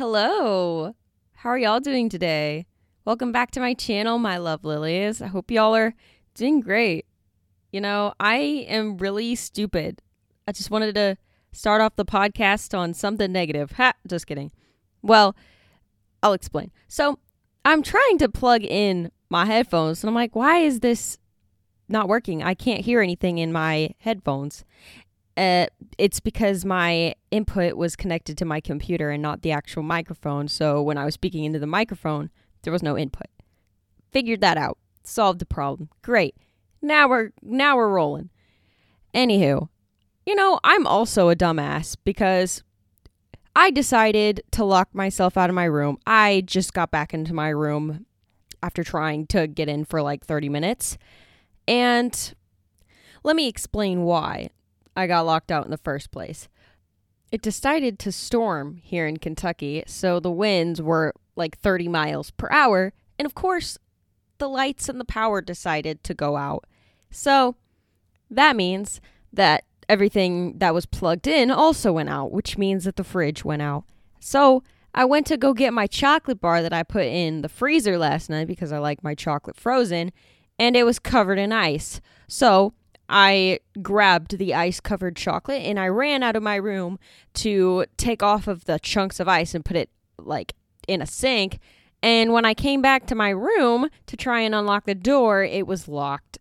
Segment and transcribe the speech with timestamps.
[0.00, 0.94] Hello.
[1.34, 2.64] How are y'all doing today?
[3.04, 5.20] Welcome back to my channel, my love lilies.
[5.20, 5.92] I hope y'all are
[6.34, 7.04] doing great.
[7.70, 8.36] You know, I
[8.66, 10.00] am really stupid.
[10.48, 11.18] I just wanted to
[11.52, 13.72] start off the podcast on something negative.
[13.72, 14.52] Ha, just kidding.
[15.02, 15.36] Well,
[16.22, 16.70] I'll explain.
[16.88, 17.18] So,
[17.66, 21.18] I'm trying to plug in my headphones and I'm like, why is this
[21.90, 22.42] not working?
[22.42, 24.64] I can't hear anything in my headphones.
[25.36, 25.66] Uh,
[25.96, 30.48] it's because my input was connected to my computer and not the actual microphone.
[30.48, 32.30] So when I was speaking into the microphone,
[32.62, 33.28] there was no input.
[34.10, 34.78] Figured that out.
[35.04, 35.88] Solved the problem.
[36.02, 36.36] Great.
[36.82, 38.30] Now we're now we're rolling.
[39.14, 39.68] Anywho,
[40.26, 42.62] you know, I'm also a dumbass because
[43.54, 45.98] I decided to lock myself out of my room.
[46.06, 48.06] I just got back into my room
[48.62, 50.98] after trying to get in for like 30 minutes.
[51.66, 52.34] And
[53.24, 54.50] let me explain why
[54.96, 56.48] I got locked out in the first place.
[57.30, 62.48] It decided to storm here in Kentucky, so the winds were like 30 miles per
[62.50, 62.92] hour.
[63.18, 63.78] And of course,
[64.38, 66.64] the lights and the power decided to go out.
[67.10, 67.56] So
[68.30, 69.00] that means
[69.32, 73.62] that everything that was plugged in also went out, which means that the fridge went
[73.62, 73.84] out.
[74.18, 74.62] So
[74.94, 78.28] I went to go get my chocolate bar that I put in the freezer last
[78.28, 80.10] night because I like my chocolate frozen,
[80.58, 82.00] and it was covered in ice.
[82.26, 82.74] So
[83.10, 86.98] I grabbed the ice covered chocolate and I ran out of my room
[87.34, 90.54] to take off of the chunks of ice and put it like
[90.86, 91.58] in a sink.
[92.02, 95.66] And when I came back to my room to try and unlock the door, it
[95.66, 96.38] was locked,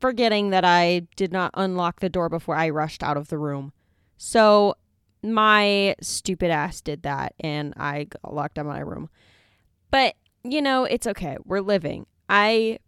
[0.00, 3.72] forgetting that I did not unlock the door before I rushed out of the room.
[4.16, 4.74] So
[5.22, 9.08] my stupid ass did that and I got locked out of my room.
[9.92, 11.36] But, you know, it's okay.
[11.44, 12.06] We're living.
[12.28, 12.80] I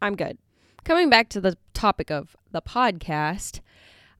[0.00, 0.38] I'm good.
[0.88, 3.60] Coming back to the topic of the podcast,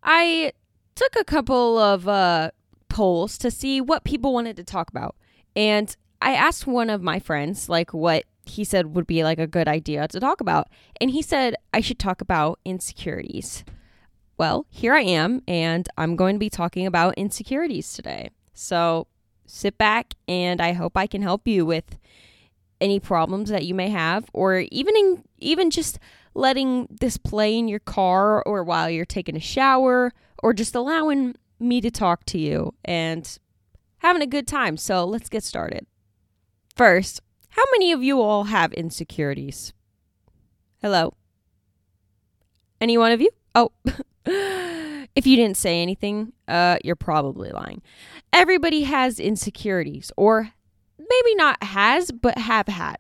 [0.03, 0.53] I
[0.95, 2.51] took a couple of uh,
[2.91, 5.17] polls to see what people wanted to talk about.
[5.57, 9.47] And I asked one of my friends, like, what he said would be like a
[9.47, 10.69] good idea to talk about.
[11.01, 13.65] And he said I should talk about insecurities.
[14.37, 18.29] Well, here I am, and I'm going to be talking about insecurities today.
[18.53, 19.07] So
[19.47, 21.99] sit back, and I hope I can help you with
[22.81, 25.99] any problems that you may have, or even in, even just
[26.35, 30.13] letting this play in your car or while you're taking a shower
[30.43, 33.39] or just allowing me to talk to you and
[33.99, 34.77] having a good time.
[34.77, 35.87] So let's get started.
[36.77, 39.73] First, how many of you all have insecurities?
[40.81, 41.15] Hello?
[42.81, 43.31] Any one of you?
[43.55, 43.73] Oh,
[44.25, 47.83] if you didn't say anything, uh, you're probably lying.
[48.33, 50.53] Everybody has insecurities, or
[51.09, 52.97] maybe not has, but have had.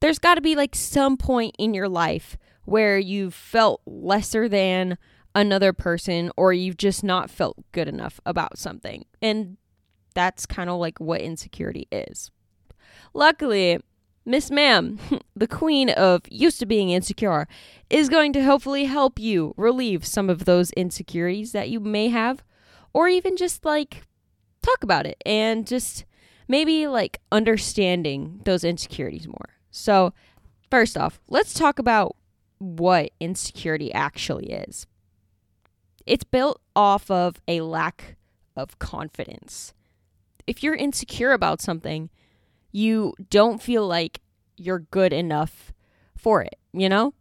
[0.00, 4.98] There's got to be like some point in your life where you've felt lesser than
[5.34, 9.04] another person or you've just not felt good enough about something.
[9.20, 9.56] And
[10.14, 12.30] that's kind of like what insecurity is.
[13.14, 13.78] Luckily,
[14.24, 14.98] Miss Ma'am,
[15.36, 17.48] the queen of used to being insecure,
[17.90, 22.42] is going to hopefully help you relieve some of those insecurities that you may have,
[22.92, 24.02] or even just like
[24.62, 26.04] talk about it and just
[26.52, 29.56] maybe like understanding those insecurities more.
[29.70, 30.12] So,
[30.70, 32.14] first off, let's talk about
[32.58, 34.86] what insecurity actually is.
[36.04, 38.16] It's built off of a lack
[38.54, 39.72] of confidence.
[40.46, 42.10] If you're insecure about something,
[42.70, 44.20] you don't feel like
[44.58, 45.72] you're good enough
[46.14, 47.14] for it, you know?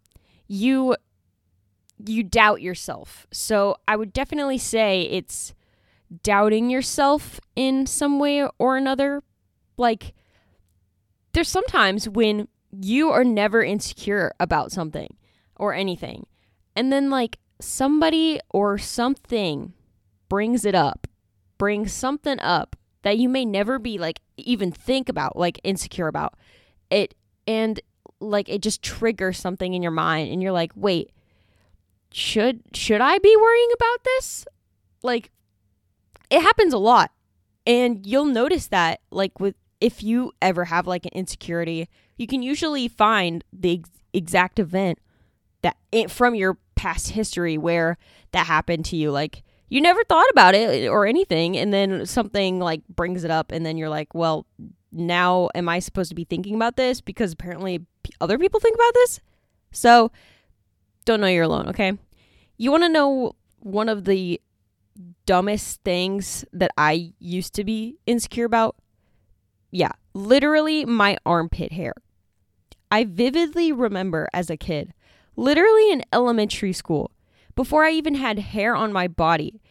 [0.48, 0.98] You
[2.06, 3.28] you doubt yourself.
[3.32, 5.54] So, I would definitely say it's
[6.24, 9.24] doubting yourself in some way or another.
[9.78, 10.14] Like
[11.34, 15.16] there's sometimes when you are never insecure about something
[15.56, 16.26] or anything.
[16.76, 19.74] And then, like, somebody or something
[20.30, 21.08] brings it up,
[21.58, 26.36] brings something up that you may never be, like, even think about, like, insecure about
[26.90, 27.14] it.
[27.46, 27.80] And,
[28.20, 30.32] like, it just triggers something in your mind.
[30.32, 31.12] And you're like, wait,
[32.12, 34.46] should, should I be worrying about this?
[35.04, 35.32] Like,
[36.32, 37.12] it happens a lot.
[37.68, 42.42] And you'll notice that, like, with, if you ever have, like, an insecurity, you can
[42.42, 45.00] usually find the ex- exact event
[45.62, 47.98] that it, from your past history where
[48.32, 49.12] that happened to you.
[49.12, 53.32] Like you never thought about it eh, or anything and then something like brings it
[53.32, 54.46] up and then you're like well
[54.92, 57.86] now am i supposed to be thinking about this because apparently
[58.20, 59.20] other people think about this?
[59.72, 60.12] So
[61.06, 61.94] don't know you're alone okay?
[62.58, 64.42] You want to know one of the
[65.26, 68.76] dumbest things that i used to be insecure about
[69.72, 71.94] yeah literally my armpit hair
[72.90, 74.94] i vividly remember as a kid
[75.36, 77.12] literally in elementary school,
[77.56, 79.62] before I even had hair on my body.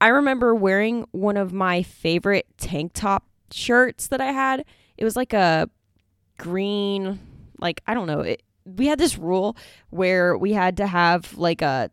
[0.00, 4.64] I remember wearing one of my favorite tank top shirts that I had.
[4.96, 5.68] It was like a
[6.38, 7.20] green,
[7.58, 8.20] like I don't know.
[8.20, 9.56] It, we had this rule
[9.90, 11.90] where we had to have like a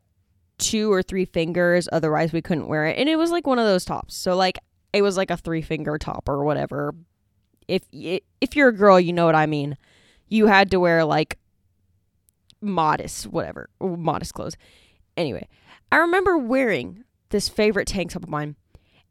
[0.60, 2.98] two or three fingers, otherwise we couldn't wear it.
[2.98, 4.16] And it was like one of those tops.
[4.16, 4.60] So like
[4.94, 6.94] it was like a three finger top or whatever.
[7.68, 9.78] If if you're a girl, you know what I mean.
[10.28, 11.38] You had to wear like
[12.62, 14.58] modest, whatever, modest clothes.
[15.18, 15.48] Anyway,
[15.92, 18.56] I remember wearing this favorite tank top of mine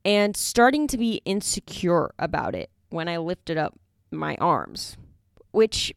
[0.04, 3.78] and starting to be insecure about it when I lifted up
[4.10, 4.96] my arms.
[5.50, 5.94] Which,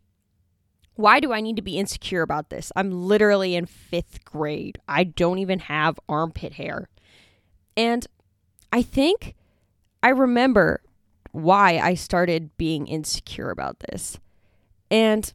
[0.96, 2.72] why do I need to be insecure about this?
[2.76, 4.78] I'm literally in fifth grade.
[4.88, 6.90] I don't even have armpit hair.
[7.78, 8.06] And
[8.72, 9.36] I think
[10.04, 10.82] I remember
[11.32, 14.20] why I started being insecure about this.
[14.90, 15.34] And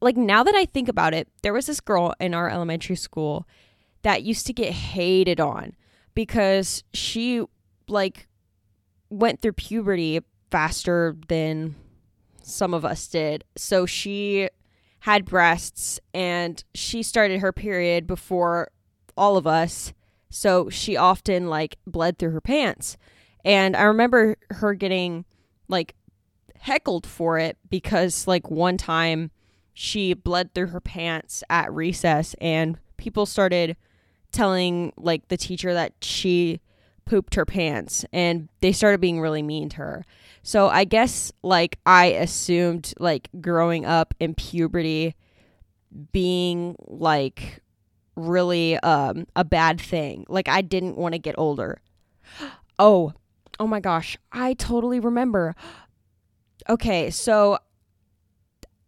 [0.00, 3.46] like now that I think about it, there was this girl in our elementary school
[4.02, 5.74] that used to get hated on
[6.14, 7.44] because she
[7.88, 8.26] like
[9.10, 10.20] went through puberty
[10.50, 11.74] faster than
[12.46, 13.44] some of us did.
[13.56, 14.48] So she
[15.00, 18.70] had breasts and she started her period before
[19.16, 19.92] all of us.
[20.30, 22.96] So she often like bled through her pants.
[23.44, 25.24] And I remember her getting
[25.68, 25.94] like
[26.58, 29.30] heckled for it because like one time
[29.74, 33.76] she bled through her pants at recess and people started
[34.32, 36.60] telling like the teacher that she
[37.06, 40.04] pooped her pants and they started being really mean to her.
[40.42, 45.14] So I guess like I assumed like growing up in puberty
[46.12, 47.62] being like
[48.16, 50.26] really um a bad thing.
[50.28, 51.80] Like I didn't want to get older.
[52.78, 53.14] Oh,
[53.58, 55.56] oh my gosh, I totally remember.
[56.68, 57.56] Okay, so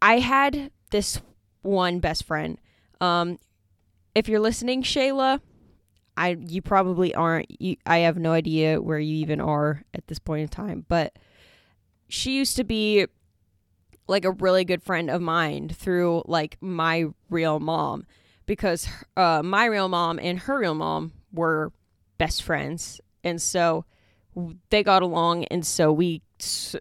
[0.03, 1.23] I had this
[1.63, 2.59] one best friend.
[3.01, 3.39] Um,
[4.15, 5.41] if you're listening, Shayla,
[6.19, 7.61] I you probably aren't.
[7.61, 11.17] You, I have no idea where you even are at this point in time, but
[12.09, 13.07] she used to be
[14.09, 18.05] like a really good friend of mine through like my real mom
[18.47, 21.73] because uh, my real mom and her real mom were
[22.19, 23.85] best friends, and so
[24.71, 26.23] they got along, and so we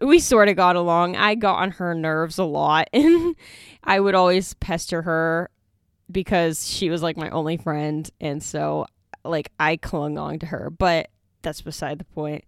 [0.02, 1.14] we sort of got along.
[1.14, 3.36] I got on her nerves a lot, and
[3.84, 5.48] I would always pester her
[6.10, 8.86] because she was like my only friend, and so
[9.24, 10.70] like I clung on to her.
[10.70, 11.10] But
[11.42, 12.44] that's beside the point.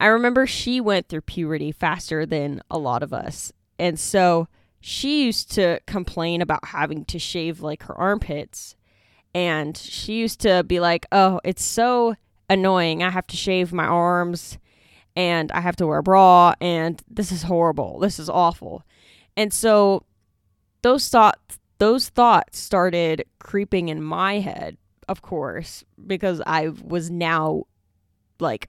[0.00, 4.48] I remember she went through puberty faster than a lot of us, and so
[4.80, 8.76] she used to complain about having to shave like her armpits,
[9.34, 12.16] and she used to be like, "Oh, it's so."
[12.48, 13.02] annoying.
[13.02, 14.58] I have to shave my arms
[15.16, 17.98] and I have to wear a bra and this is horrible.
[17.98, 18.84] This is awful.
[19.36, 20.04] And so
[20.82, 24.76] those thoughts those thoughts started creeping in my head,
[25.08, 27.64] of course, because I was now
[28.40, 28.68] like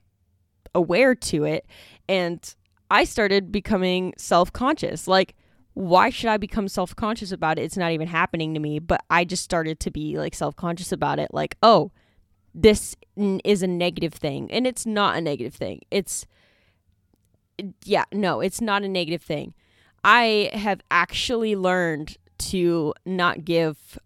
[0.74, 1.66] aware to it
[2.08, 2.54] and
[2.90, 5.08] I started becoming self-conscious.
[5.08, 5.34] Like
[5.74, 7.62] why should I become self-conscious about it?
[7.62, 11.18] It's not even happening to me, but I just started to be like self-conscious about
[11.18, 11.28] it.
[11.34, 11.92] Like, oh,
[12.56, 12.96] this
[13.44, 16.26] is a negative thing and it's not a negative thing it's
[17.84, 19.52] yeah no it's not a negative thing
[20.02, 23.98] i have actually learned to not give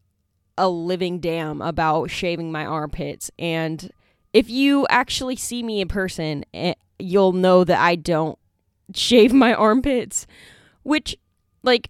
[0.60, 3.90] a living damn about shaving my armpits and
[4.32, 8.38] if you actually see me in person eh, you'll know that i don't
[8.94, 10.26] shave my armpits
[10.82, 11.16] which
[11.62, 11.88] like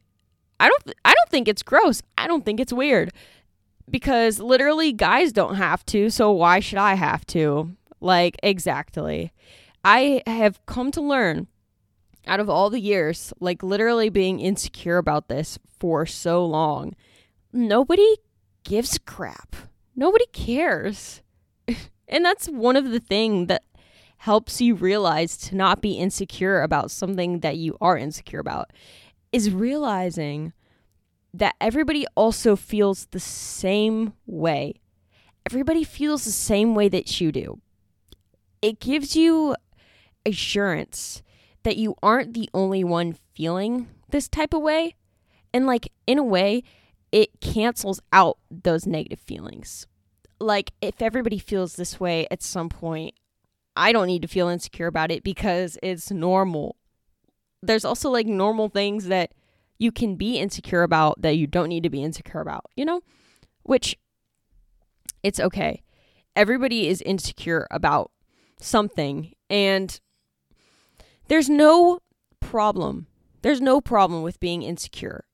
[0.58, 3.12] i don't i don't think it's gross i don't think it's weird
[3.90, 7.76] because literally guys don't have to, so why should I have to?
[8.00, 9.32] Like, exactly.
[9.84, 11.48] I have come to learn
[12.26, 16.94] out of all the years, like literally being insecure about this for so long,
[17.52, 18.16] nobody
[18.64, 19.56] gives a crap.
[19.94, 21.22] Nobody cares.
[22.08, 23.64] and that's one of the things that
[24.18, 28.70] helps you realize to not be insecure about something that you are insecure about
[29.32, 30.52] is realizing
[31.32, 34.74] that everybody also feels the same way.
[35.46, 37.60] Everybody feels the same way that you do.
[38.60, 39.54] It gives you
[40.26, 41.22] assurance
[41.62, 44.96] that you aren't the only one feeling this type of way.
[45.52, 46.62] And, like, in a way,
[47.12, 49.86] it cancels out those negative feelings.
[50.38, 53.14] Like, if everybody feels this way at some point,
[53.76, 56.76] I don't need to feel insecure about it because it's normal.
[57.62, 59.32] There's also like normal things that
[59.78, 63.02] you can be insecure about that you don't need to be insecure about, you know?
[63.62, 63.96] Which
[65.22, 65.82] it's okay.
[66.36, 68.10] Everybody is insecure about
[68.60, 70.00] something and
[71.28, 72.00] there's no
[72.40, 73.06] problem.
[73.42, 75.24] There's no problem with being insecure.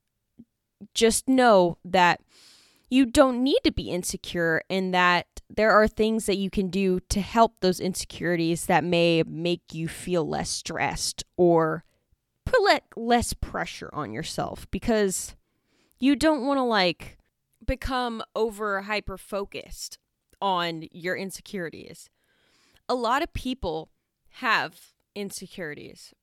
[0.97, 2.21] Just know that
[2.89, 6.99] you don't need to be insecure and that there are things that you can do
[7.09, 11.83] to help those insecurities that may make you feel less stressed or
[12.45, 15.35] put less pressure on yourself because
[15.99, 17.19] you don't want to like
[17.63, 19.99] become over hyper focused
[20.41, 22.09] on your insecurities.
[22.89, 23.89] A lot of people
[24.29, 24.79] have
[25.15, 26.13] insecurities.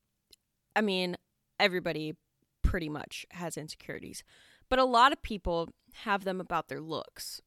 [0.75, 1.17] I mean,
[1.61, 2.15] everybody
[2.63, 4.25] pretty much has insecurities,
[4.75, 5.69] but a lot of people
[6.03, 7.41] have them about their looks.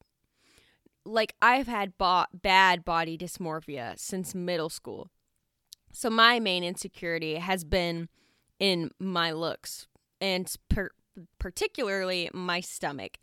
[1.03, 5.09] Like, I've had bo- bad body dysmorphia since middle school.
[5.91, 8.07] So, my main insecurity has been
[8.61, 9.87] in my looks
[10.21, 10.91] and per-
[11.37, 13.17] particularly my stomach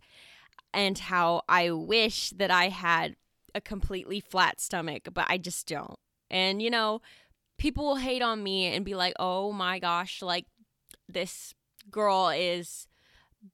[0.75, 3.17] and how I wish that I had
[3.55, 5.99] a completely flat stomach, but I just don't.
[6.31, 7.01] And, you know,
[7.57, 10.45] people will hate on me and be like, oh my gosh, like
[11.09, 11.55] this
[11.91, 12.87] girl is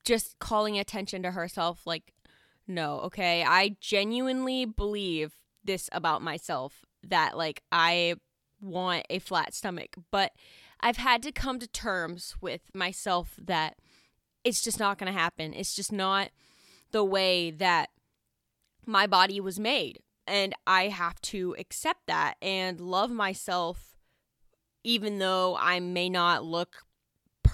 [0.05, 1.87] just calling attention to herself.
[1.87, 2.13] Like,
[2.67, 3.45] no, okay.
[3.45, 8.15] I genuinely believe this about myself that, like, I
[8.61, 10.33] want a flat stomach, but
[10.81, 13.77] I've had to come to terms with myself that
[14.45, 15.53] it's just not going to happen.
[15.53, 16.31] It's just not
[16.93, 17.91] the way that
[18.87, 19.99] my body was made.
[20.27, 23.97] And I have to accept that and love myself,
[24.85, 26.85] even though I may not look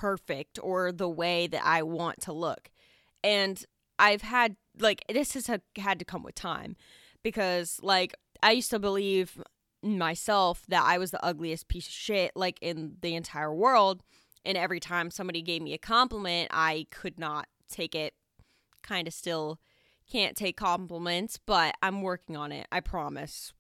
[0.00, 2.70] perfect or the way that I want to look.
[3.24, 3.62] And
[3.98, 6.76] I've had, like, this has had to come with time
[7.22, 9.42] because, like, I used to believe
[9.82, 14.02] myself that I was the ugliest piece of shit, like, in the entire world.
[14.44, 18.12] And every time somebody gave me a compliment, I could not take it
[18.82, 19.58] kind of still
[20.10, 22.68] can't take compliments, but I'm working on it.
[22.70, 23.52] I promise.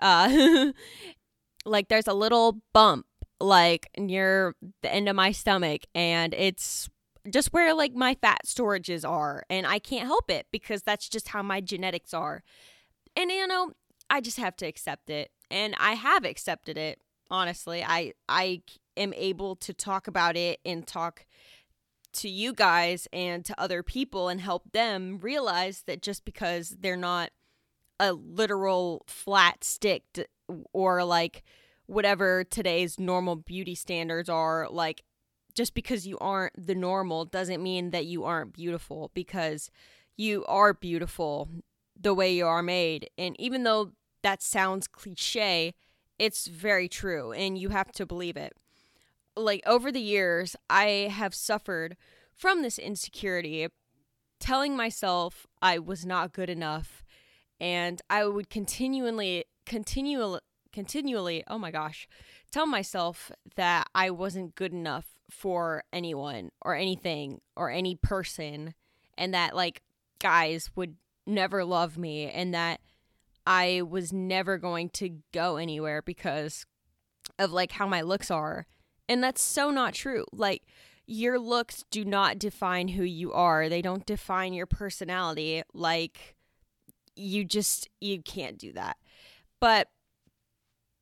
[0.00, 0.72] Uh
[1.64, 3.06] like there's a little bump
[3.42, 6.88] like near the end of my stomach and it's
[7.30, 11.28] just where like my fat storages are and I can't help it because that's just
[11.28, 12.42] how my genetics are.
[13.16, 13.72] And you know,
[14.08, 17.00] I just have to accept it and I have accepted it.
[17.30, 18.62] Honestly, I I
[18.96, 21.26] am able to talk about it and talk
[22.14, 26.96] to you guys and to other people and help them realize that just because they're
[26.96, 27.30] not
[27.98, 30.04] a literal flat stick
[30.72, 31.42] or like
[31.86, 35.02] whatever today's normal beauty standards are like
[35.54, 39.70] just because you aren't the normal doesn't mean that you aren't beautiful because
[40.16, 41.48] you are beautiful
[42.00, 43.10] the way you are made.
[43.18, 45.74] And even though that sounds cliche
[46.22, 48.52] it's very true and you have to believe it.
[49.36, 51.96] Like over the years, I have suffered
[52.32, 53.66] from this insecurity,
[54.38, 57.02] telling myself I was not good enough,
[57.58, 60.38] and I would continually, continually,
[60.72, 62.08] continually, oh my gosh,
[62.50, 68.74] tell myself that I wasn't good enough for anyone or anything or any person,
[69.16, 69.82] and that like
[70.18, 72.80] guys would never love me, and that
[73.46, 76.66] I was never going to go anywhere because
[77.38, 78.66] of like how my looks are
[79.12, 80.24] and that's so not true.
[80.32, 80.62] Like,
[81.06, 85.62] your looks do not define who you are, they don't define your personality.
[85.74, 86.34] Like,
[87.14, 88.96] you just, you can't do that.
[89.60, 89.88] But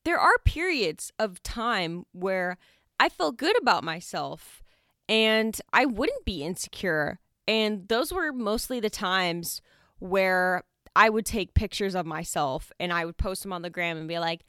[0.04, 2.56] there are periods of time where
[2.98, 4.62] I felt good about myself
[5.08, 7.18] and I wouldn't be insecure.
[7.48, 9.60] And those were mostly the times
[9.98, 10.62] where
[10.94, 14.08] I would take pictures of myself and I would post them on the gram and
[14.08, 14.44] be like,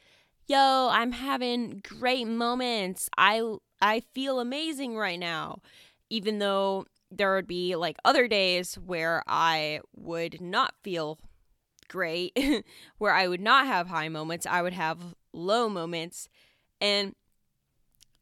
[0.48, 3.10] yo, I'm having great moments.
[3.18, 5.62] I I feel amazing right now.
[6.10, 11.20] Even though there would be like other days where I would not feel
[11.92, 12.38] great,
[12.98, 16.30] where I would not have high moments, I would have low moments.
[16.80, 17.16] And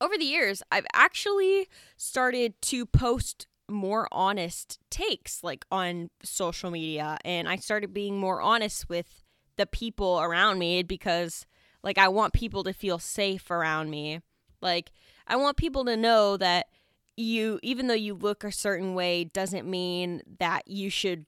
[0.01, 7.19] over the years, I've actually started to post more honest takes like on social media
[7.23, 9.23] and I started being more honest with
[9.57, 11.45] the people around me because
[11.83, 14.21] like, I want people to feel safe around me.
[14.61, 14.91] Like,
[15.27, 16.67] I want people to know that
[17.15, 21.25] you, even though you look a certain way, doesn't mean that you should,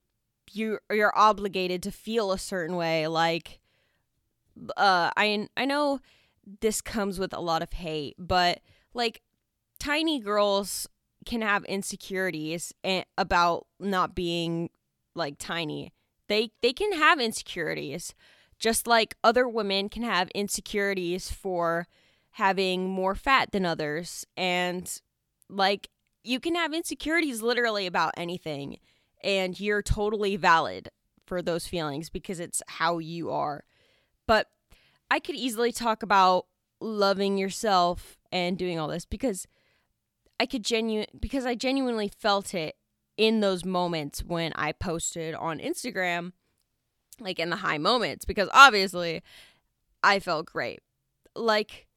[0.52, 3.08] you, you're obligated to feel a certain way.
[3.08, 3.60] Like,
[4.78, 6.00] uh, I, I know
[6.62, 8.60] this comes with a lot of hate, but
[8.94, 9.22] like,
[9.80, 10.88] tiny girls
[11.26, 12.74] can have insecurities
[13.18, 14.70] about not being
[15.16, 15.94] like tiny.
[16.28, 18.14] They they can have insecurities
[18.60, 21.88] just like other women can have insecurities for
[22.32, 24.26] having more fat than others.
[24.38, 24.90] And
[25.50, 25.90] like
[26.24, 28.78] you can have insecurities literally about anything.
[29.24, 30.90] And you're totally valid
[31.26, 33.64] for those feelings because it's how you are.
[34.28, 34.48] But
[35.10, 36.46] I could easily talk about
[36.80, 39.48] loving yourself and doing all this because
[40.40, 42.76] I could genuine because I genuinely felt it
[43.16, 46.32] in those moments when I posted on Instagram,
[47.20, 49.22] like in the high moments, because obviously
[50.04, 50.80] I felt great.
[51.36, 51.88] Like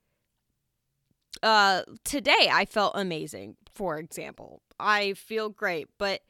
[1.42, 4.60] uh today I felt amazing, for example.
[4.78, 6.20] I feel great, but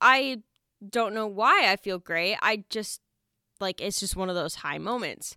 [0.00, 0.42] I
[0.88, 2.36] don't know why I feel great.
[2.40, 3.00] I just
[3.60, 5.36] like it's just one of those high moments.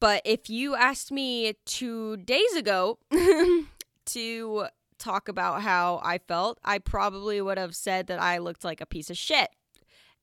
[0.00, 2.98] But if you asked me 2 days ago
[4.06, 4.66] to
[4.98, 8.86] talk about how I felt, I probably would have said that I looked like a
[8.86, 9.48] piece of shit.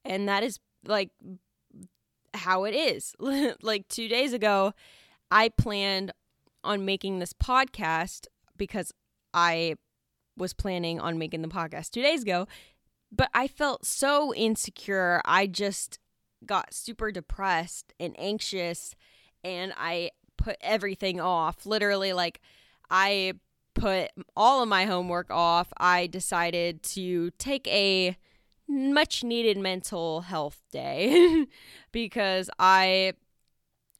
[0.05, 1.09] And that is like
[2.35, 3.15] how it is.
[3.61, 4.73] like 2 days ago,
[5.31, 6.11] I planned
[6.63, 8.27] on making this podcast
[8.57, 8.91] because
[9.33, 9.75] I
[10.37, 12.47] was planning on making the podcast 2 days ago,
[13.15, 15.21] but I felt so insecure.
[15.23, 15.99] I just
[16.45, 18.95] got super depressed and anxious
[19.43, 21.65] and I put everything off.
[21.65, 22.41] Literally like
[22.89, 23.33] I
[23.75, 25.71] put all of my homework off.
[25.77, 28.17] I decided to take a
[28.67, 31.45] much needed mental health day
[31.91, 33.13] because I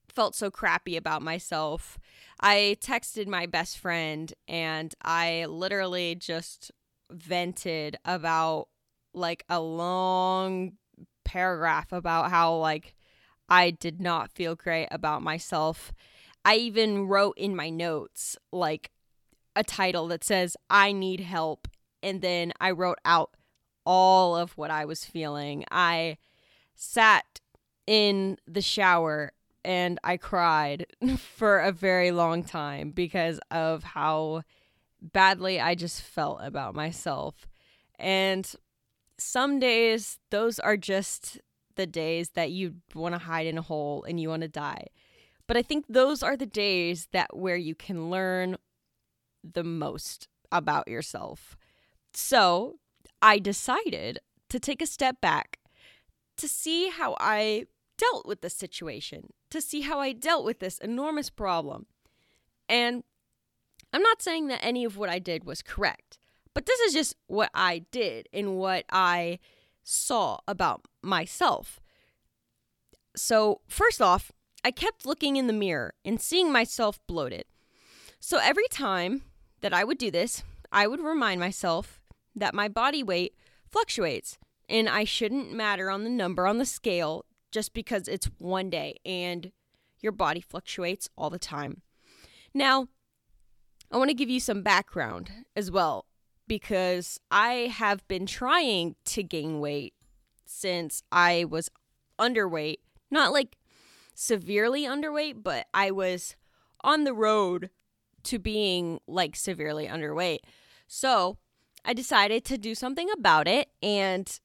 [0.09, 1.99] felt so crappy about myself.
[2.39, 6.71] I texted my best friend and I literally just
[7.11, 8.67] vented about
[9.13, 10.73] like a long
[11.23, 12.95] paragraph about how like
[13.49, 15.93] I did not feel great about myself.
[16.45, 18.91] I even wrote in my notes like
[19.55, 21.67] a title that says I need help
[22.01, 23.31] and then I wrote out
[23.85, 25.65] all of what I was feeling.
[25.71, 26.17] I
[26.75, 27.39] sat
[27.85, 29.31] in the shower
[29.65, 30.85] and I cried
[31.17, 34.43] for a very long time because of how
[35.01, 37.47] badly I just felt about myself.
[37.99, 38.51] And
[39.23, 41.39] some days, those are just
[41.75, 44.87] the days that you want to hide in a hole and you want to die.
[45.47, 48.57] But I think those are the days that where you can learn
[49.43, 51.57] the most about yourself.
[52.13, 52.75] So
[53.21, 55.59] I decided to take a step back
[56.37, 57.65] to see how I
[57.97, 61.87] dealt with the situation, to see how I dealt with this enormous problem.
[62.69, 63.03] And
[63.91, 66.17] I'm not saying that any of what I did was correct,
[66.53, 69.39] but this is just what I did and what I
[69.83, 71.79] saw about myself.
[73.15, 74.31] So, first off,
[74.63, 77.45] I kept looking in the mirror and seeing myself bloated.
[78.19, 79.23] So, every time
[79.61, 82.01] that I would do this, I would remind myself
[82.35, 83.35] that my body weight
[83.69, 84.37] fluctuates
[84.69, 88.97] and I shouldn't matter on the number on the scale just because it's one day
[89.05, 89.51] and
[90.01, 91.81] your body fluctuates all the time.
[92.53, 92.87] Now,
[93.91, 96.05] I want to give you some background as well
[96.47, 99.93] because I have been trying to gain weight
[100.45, 101.69] since I was
[102.19, 102.77] underweight.
[103.09, 103.57] Not like
[104.13, 106.35] severely underweight, but I was
[106.83, 107.69] on the road
[108.23, 110.39] to being like severely underweight.
[110.87, 111.37] So
[111.85, 114.39] I decided to do something about it and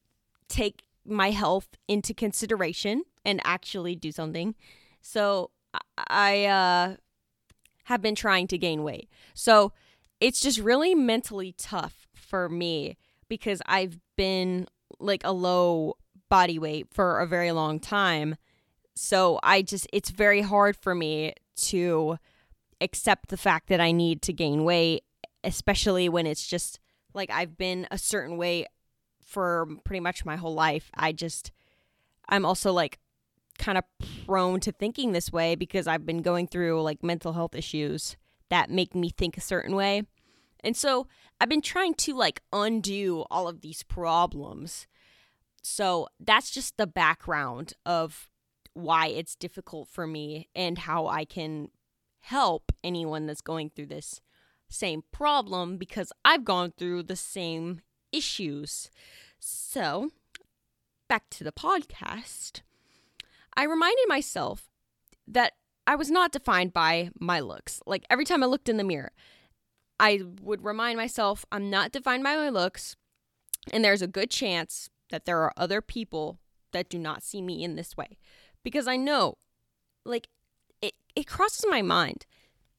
[0.49, 4.55] take my health into consideration and actually do something.
[5.01, 5.51] So
[5.97, 6.97] I uh,
[7.85, 9.09] have been trying to gain weight.
[9.35, 9.73] So
[10.21, 12.97] it's just really mentally tough for me
[13.29, 14.67] because I've been
[14.99, 15.97] like a low
[16.29, 18.37] body weight for a very long time.
[18.95, 22.19] So I just, it's very hard for me to
[22.81, 25.05] accept the fact that I need to gain weight,
[25.45, 26.81] especially when it's just
[27.15, 28.67] like I've been a certain weight
[29.25, 30.91] for pretty much my whole life.
[30.95, 31.53] I just,
[32.29, 32.99] I'm also like
[33.59, 33.85] kind of
[34.27, 38.17] prone to thinking this way because I've been going through like mental health issues
[38.51, 40.03] that make me think a certain way.
[40.65, 41.07] And so
[41.41, 44.87] I've been trying to like undo all of these problems.
[45.63, 48.31] So that's just the background of
[48.75, 51.69] why it's difficult for me and how I can
[52.21, 54.21] help anyone that's going through this
[54.69, 57.81] same problem because I've gone through the same
[58.13, 58.91] issues.
[59.39, 60.11] So,
[61.09, 62.61] back to the podcast.
[63.57, 64.69] I reminded myself
[65.27, 65.55] that
[65.89, 67.81] I was not defined by my looks.
[67.87, 69.13] Like every time I looked in the mirror,
[69.99, 72.95] I would remind myself I'm not defined by my looks,
[73.73, 76.41] and there's a good chance that there are other people
[76.73, 78.19] that do not see me in this way.
[78.63, 79.39] Because I know,
[80.05, 80.29] like,
[80.83, 82.27] it, it crosses my mind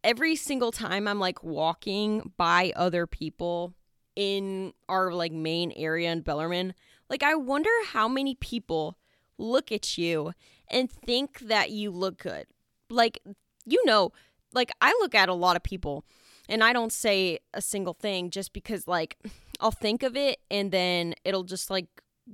[0.04, 3.74] every single time I'm like walking by other people
[4.16, 6.76] in our like main area in Bellarmine,
[7.10, 8.98] like I wonder how many people
[9.40, 10.34] look at you
[10.70, 12.46] and think that you look good.
[12.90, 13.20] Like,
[13.66, 14.12] you know,
[14.54, 16.06] like I look at a lot of people
[16.48, 19.18] and I don't say a single thing just because like
[19.60, 21.88] I'll think of it and then it'll just like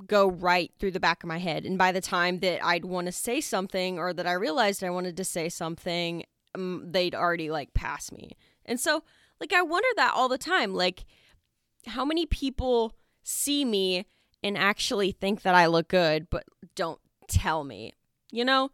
[0.08, 1.66] go right through the back of my head.
[1.66, 4.90] And by the time that I'd want to say something or that I realized I
[4.90, 8.32] wanted to say something, um, they'd already like pass me.
[8.66, 9.04] And so,
[9.40, 10.74] like, I wonder that all the time.
[10.74, 11.06] Like,
[11.88, 14.06] how many people see me
[14.44, 17.94] and actually think that I look good, but don't tell me.
[18.32, 18.70] You know,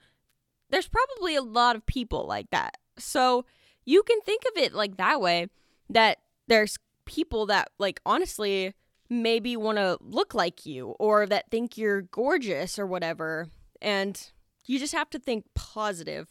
[0.72, 2.78] there's probably a lot of people like that.
[2.98, 3.46] So
[3.86, 5.48] you can think of it like that way
[5.90, 8.74] that there's people that, like, honestly,
[9.10, 13.50] maybe want to look like you or that think you're gorgeous or whatever.
[13.82, 14.32] And
[14.66, 16.28] you just have to think positive,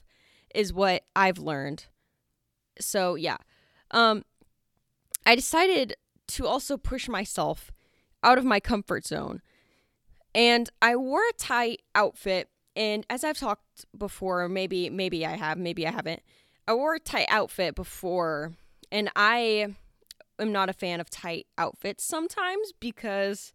[0.55, 1.87] is what I've learned.
[2.81, 3.37] So, yeah.
[3.90, 4.24] Um,
[5.26, 5.96] I decided
[6.29, 7.70] to also push myself
[8.22, 9.42] out of my comfort zone.
[10.35, 12.48] And I wore a tight outfit
[12.81, 16.23] and as I've talked before, maybe maybe I have, maybe I haven't.
[16.66, 18.55] I wore a tight outfit before
[18.90, 19.75] and I
[20.38, 23.53] am not a fan of tight outfits sometimes because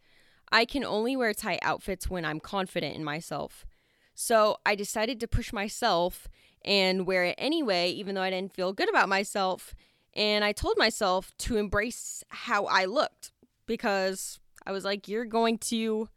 [0.52, 3.66] I can only wear tight outfits when I'm confident in myself.
[4.14, 6.28] So I decided to push myself
[6.64, 9.74] and wear it anyway, even though I didn't feel good about myself.
[10.14, 13.32] And I told myself to embrace how I looked
[13.66, 16.10] because I was like, you're going to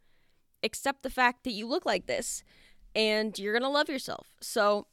[0.61, 2.43] accept the fact that you look like this
[2.95, 4.27] and you're going to love yourself.
[4.41, 4.87] So,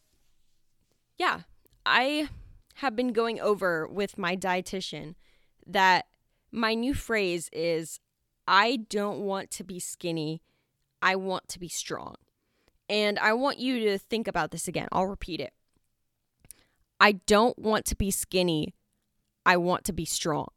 [1.17, 1.41] yeah,
[1.85, 2.29] I
[2.77, 5.15] have been going over with my dietitian
[5.67, 6.07] that
[6.53, 8.01] my new phrase is
[8.47, 10.43] I don't want to be skinny,
[11.03, 12.17] I want to be strong.
[12.89, 14.87] And I want you to think about this again.
[14.93, 15.53] I'll repeat it.
[17.01, 18.75] I don't want to be skinny,
[19.45, 20.49] I want to be strong.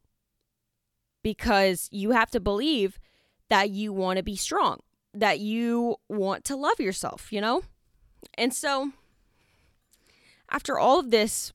[1.22, 2.98] Because you have to believe
[3.48, 4.80] that you want to be strong
[5.14, 7.62] that you want to love yourself, you know?
[8.34, 8.92] And so,
[10.50, 11.52] after all of this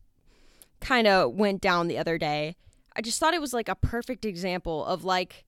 [0.82, 2.56] kind of went down the other day,
[2.96, 5.46] I just thought it was like a perfect example of like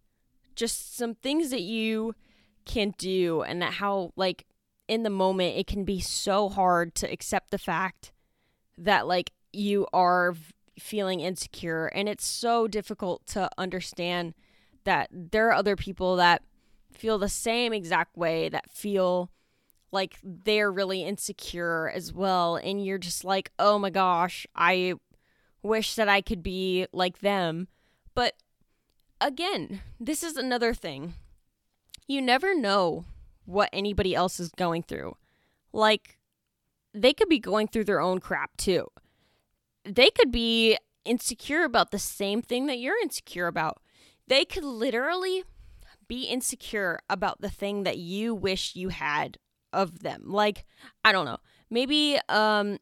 [0.55, 2.15] just some things that you
[2.65, 4.45] can do and that how like
[4.87, 8.11] in the moment it can be so hard to accept the fact
[8.77, 10.35] that like you are
[10.77, 14.33] feeling insecure and it's so difficult to understand
[14.83, 16.41] that there are other people that
[16.97, 19.31] feel the same exact way that feel
[19.91, 22.55] like they're really insecure as well.
[22.55, 24.93] And you're just like oh my gosh i
[25.63, 27.67] wish that i could be like them.
[28.13, 28.35] But
[29.21, 31.13] again this is another thing.
[32.07, 33.05] You never know
[33.45, 35.15] what anybody else is going through.
[35.73, 36.17] Like
[36.93, 38.87] they could be going through their own crap too.
[39.85, 43.81] They could be insecure about the same thing that you're insecure about.
[44.27, 45.43] They could literally
[46.07, 49.37] be insecure about the thing that you wish you had
[49.73, 50.23] of them.
[50.25, 50.65] Like,
[51.03, 51.37] I don't know.
[51.69, 52.77] Maybe um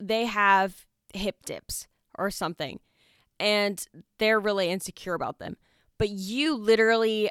[0.00, 2.80] they have hip dips or something
[3.40, 3.84] and
[4.18, 5.56] they're really insecure about them.
[5.98, 7.30] But you literally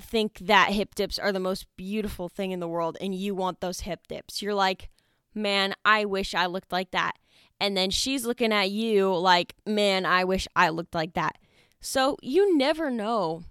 [0.00, 3.60] think that hip dips are the most beautiful thing in the world and you want
[3.60, 4.42] those hip dips.
[4.42, 4.90] You're like,
[5.34, 7.12] "Man, I wish I looked like that."
[7.60, 11.38] And then she's looking at you like, "Man, I wish I looked like that."
[11.80, 13.44] So, you never know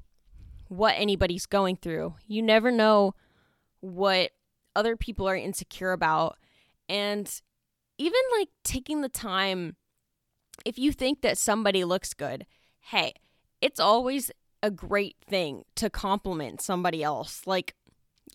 [0.78, 2.16] what anybody's going through.
[2.28, 3.14] You never know
[3.82, 4.32] what
[4.76, 6.38] other people are insecure about.
[6.90, 7.30] And
[7.98, 9.76] even like taking the time,
[10.66, 12.46] if you think that somebody looks good,
[12.80, 13.14] hey,
[13.62, 14.32] it's always
[14.62, 17.44] a great thing to compliment somebody else.
[17.46, 17.76] Like,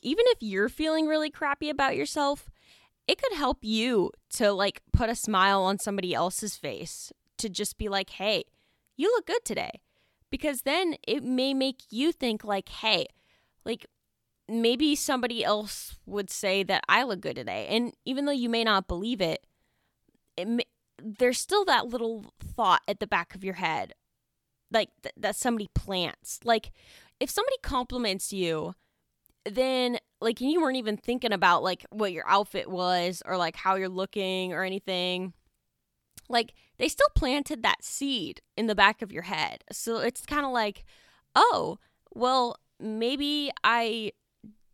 [0.02, 2.48] even if you're feeling really crappy about yourself,
[3.08, 7.78] it could help you to like put a smile on somebody else's face to just
[7.78, 8.44] be like, hey,
[8.96, 9.80] you look good today
[10.30, 13.06] because then it may make you think like hey
[13.64, 13.86] like
[14.48, 17.66] maybe somebody else would say that i look good today.
[17.68, 19.46] And even though you may not believe it,
[20.36, 20.64] it may,
[21.02, 23.94] there's still that little thought at the back of your head
[24.70, 26.40] like th- that somebody plants.
[26.44, 26.72] Like
[27.20, 28.74] if somebody compliments you
[29.44, 33.76] then like you weren't even thinking about like what your outfit was or like how
[33.76, 35.32] you're looking or anything
[36.28, 39.64] like they still planted that seed in the back of your head.
[39.72, 40.84] So it's kind of like,
[41.34, 41.78] oh,
[42.14, 44.12] well, maybe I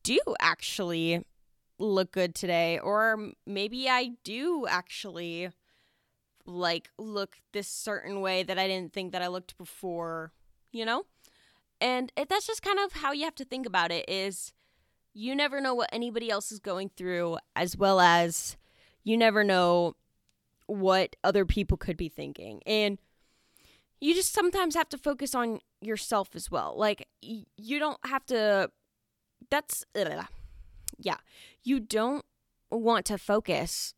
[0.02, 1.24] do actually
[1.78, 5.50] look good today, or maybe I do actually
[6.46, 10.32] like look this certain way that I didn't think that I looked before,
[10.72, 11.06] you know?
[11.80, 14.52] And that's just kind of how you have to think about it is
[15.12, 18.56] you never know what anybody else is going through as well as
[19.04, 19.94] you never know
[20.66, 22.62] what other people could be thinking.
[22.66, 22.98] And
[24.00, 26.74] you just sometimes have to focus on yourself as well.
[26.76, 28.70] Like, you don't have to,
[29.50, 29.84] that's,
[30.98, 31.16] yeah,
[31.62, 32.24] you don't
[32.70, 33.94] want to focus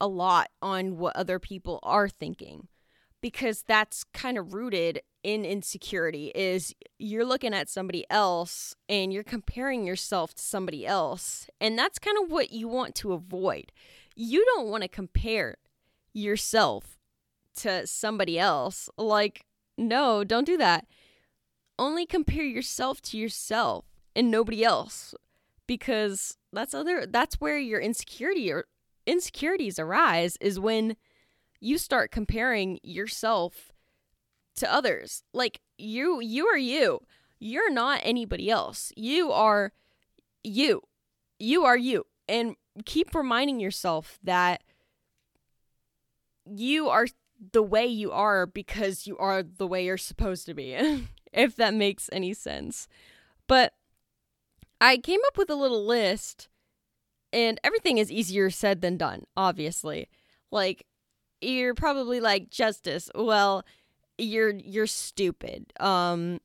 [0.00, 2.68] a lot on what other people are thinking
[3.20, 9.24] because that's kind of rooted in insecurity is you're looking at somebody else and you're
[9.24, 13.72] comparing yourself to somebody else and that's kind of what you want to avoid
[14.14, 15.56] you don't want to compare
[16.12, 16.98] yourself
[17.56, 18.88] to somebody else.
[18.96, 19.44] Like,
[19.76, 20.86] no, don't do that.
[21.78, 23.84] only compare yourself to yourself
[24.16, 25.14] and nobody else
[25.68, 28.64] because that's other that's where your insecurity or
[29.06, 30.96] insecurities arise is when
[31.60, 33.72] you start comparing yourself
[34.56, 35.22] to others.
[35.32, 37.00] Like you you are you.
[37.38, 38.92] You're not anybody else.
[38.96, 39.72] You are
[40.42, 40.82] you.
[41.38, 42.04] You are you.
[42.28, 44.62] And keep reminding yourself that
[46.54, 47.06] you are
[47.52, 50.76] the way you are because you are the way you're supposed to be,
[51.32, 52.88] if that makes any sense.
[53.46, 53.72] But
[54.80, 56.48] I came up with a little list,
[57.32, 60.08] and everything is easier said than done, obviously.
[60.50, 60.86] Like,
[61.40, 63.64] you're probably like, Justice, well,
[64.18, 65.72] you're you're stupid.
[65.78, 66.40] Um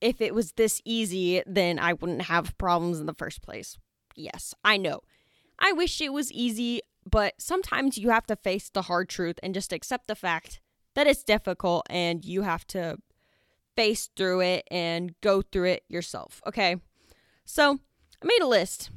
[0.00, 3.78] if it was this easy, then I wouldn't have problems in the first place.
[4.16, 5.00] Yes, I know.
[5.58, 9.54] I wish it was easy, but sometimes you have to face the hard truth and
[9.54, 10.60] just accept the fact
[10.94, 12.98] that it's difficult and you have to
[13.76, 16.40] face through it and go through it yourself.
[16.46, 16.76] Okay.
[17.44, 17.78] So
[18.22, 18.90] I made a list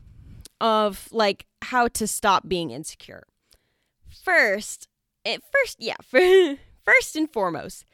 [0.62, 3.24] of like how to stop being insecure.
[4.24, 4.88] First,
[5.26, 5.96] it first, yeah,
[6.86, 7.86] first and foremost,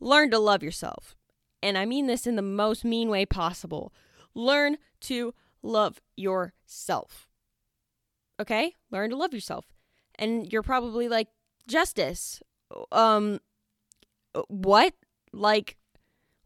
[0.00, 1.16] learn to love yourself.
[1.62, 3.92] And I mean this in the most mean way possible.
[4.34, 7.27] Learn to love yourself.
[8.40, 8.74] Okay?
[8.90, 9.66] Learn to love yourself.
[10.16, 11.28] And you're probably like,
[11.66, 12.42] Justice,
[12.92, 13.40] um,
[14.48, 14.94] what?
[15.32, 15.76] Like,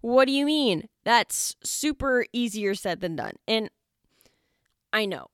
[0.00, 0.88] what do you mean?
[1.04, 3.34] That's super easier said than done.
[3.46, 3.70] And
[4.92, 5.28] I know.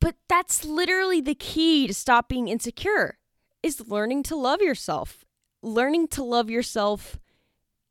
[0.00, 3.18] But that's literally the key to stop being insecure
[3.62, 5.24] is learning to love yourself.
[5.62, 7.18] Learning to love yourself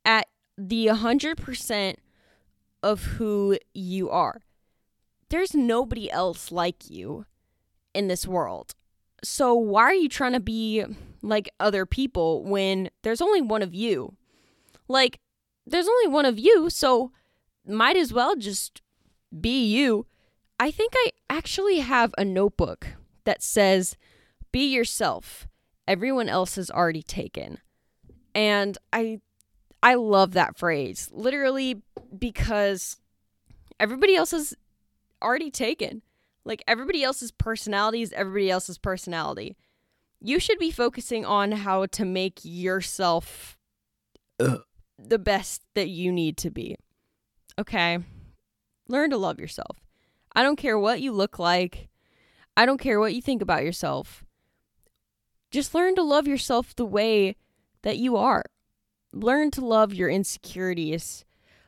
[0.04, 1.96] at the 100%
[2.84, 4.42] of who you are.
[5.30, 7.26] There's nobody else like you
[7.94, 8.74] in this world.
[9.24, 10.84] So why are you trying to be
[11.22, 14.16] like other people when there's only one of you?
[14.88, 15.20] Like
[15.66, 17.12] there's only one of you, so
[17.66, 18.82] might as well just
[19.40, 20.08] be you.
[20.60, 22.88] I think I actually have a notebook
[23.24, 23.96] that says
[24.52, 25.48] be yourself.
[25.88, 27.60] Everyone else is already taken.
[28.34, 29.20] And I
[29.84, 31.10] I love that phrase.
[31.12, 31.82] Literally
[32.18, 33.00] because
[33.80, 34.56] everybody else is
[35.22, 36.02] already taken.
[36.44, 39.56] Like everybody else's personality is everybody else's personality.
[40.20, 43.58] You should be focusing on how to make yourself
[44.38, 46.78] the best that you need to be.
[47.60, 48.00] Okay?
[48.88, 49.78] Learn to love yourself.
[50.36, 51.90] I don't care what you look like.
[52.56, 54.24] I don't care what you think about yourself.
[55.52, 57.36] Just learn to love yourself the way
[57.82, 58.46] that you are.
[59.14, 61.26] Learn to love your insecurities.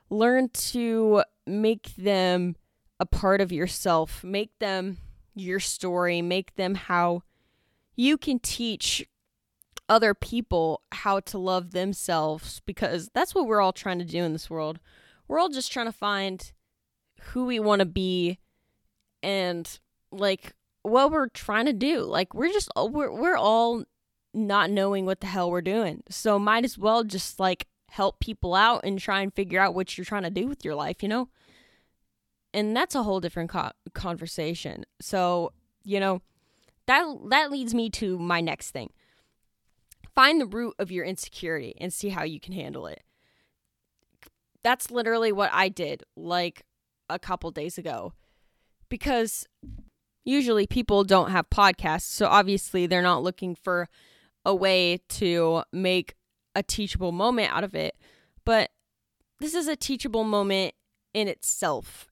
[0.10, 2.56] Learn to make them
[3.00, 4.24] a part of yourself.
[4.24, 4.98] Make them
[5.36, 6.22] your story.
[6.22, 7.24] Make them how
[7.96, 9.08] you can teach
[9.90, 14.34] other people how to love themselves because that's what we're all trying to do in
[14.34, 14.80] this world.
[15.28, 16.52] We're all just trying to find
[17.20, 18.40] who we want to be
[19.22, 19.80] and
[20.12, 20.54] like
[20.84, 22.02] what we're trying to do.
[22.02, 23.84] Like we're just uh, we're we're all
[24.34, 26.04] not knowing what the hell we're doing.
[26.10, 29.98] So might as well just like help people out and try and figure out what
[29.98, 31.30] you're trying to do with your life, you know?
[32.54, 34.86] And that's a whole different co- conversation.
[35.02, 36.22] So, you know,
[36.88, 38.92] that that leads me to my next thing.
[40.13, 43.02] Find the root of your insecurity and see how you can handle it.
[44.63, 46.63] That's literally what I did like
[47.10, 48.13] a couple days ago.
[48.89, 49.48] Because
[50.24, 53.89] usually people don't have podcasts, so obviously they're not looking for
[54.46, 56.16] a way to make
[56.56, 57.96] a teachable moment out of it.
[58.46, 58.70] But
[59.39, 60.76] this is a teachable moment
[61.13, 62.08] in itself.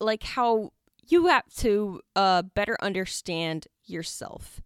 [0.00, 0.72] Like how
[1.08, 4.60] you have to uh, better understand yourself.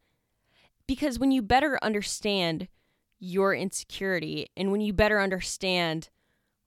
[0.87, 2.69] Because when you better understand
[3.19, 6.09] your insecurity and when you better understand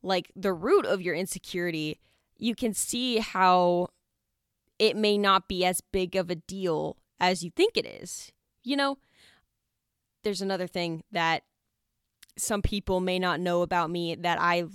[0.01, 1.99] like the root of your insecurity,
[2.37, 3.87] you can see how
[4.77, 8.31] it may not be as big of a deal as you think it is.
[8.63, 8.97] You know,
[10.23, 11.43] there's another thing that
[12.37, 14.65] some people may not know about me that I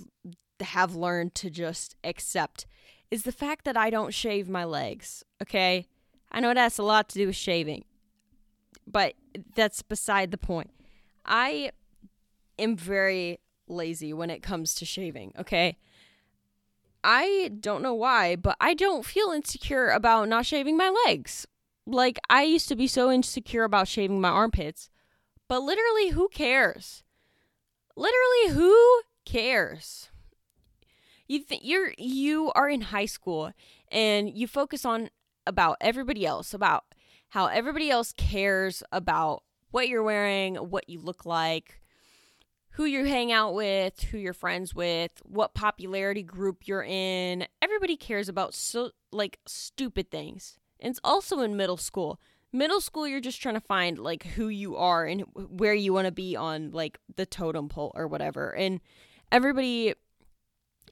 [0.60, 2.66] have learned to just accept
[3.10, 5.24] is the fact that I don't shave my legs.
[5.42, 5.86] Okay?
[6.30, 7.84] I know it has a lot to do with shaving,
[8.86, 9.14] but
[9.54, 10.70] that's beside the point.
[11.24, 11.72] I
[12.58, 15.78] am very lazy when it comes to shaving, okay?
[17.02, 21.46] I don't know why, but I don't feel insecure about not shaving my legs.
[21.86, 24.90] Like, I used to be so insecure about shaving my armpits
[25.48, 27.02] but literally, who cares?
[27.96, 30.10] Literally, who cares?
[31.28, 33.52] You think you're you are in high school
[33.92, 35.10] and you focus on
[35.46, 36.84] about everybody else, about
[37.30, 41.80] how everybody else cares about what you're wearing, what you look like,
[42.70, 47.46] who you hang out with, who you're friends with, what popularity group you're in.
[47.60, 50.58] Everybody cares about so like stupid things.
[50.80, 52.20] And it's also in middle school.
[52.52, 56.06] Middle school you're just trying to find like who you are and where you want
[56.06, 58.54] to be on like the totem pole or whatever.
[58.54, 58.80] And
[59.30, 59.92] everybody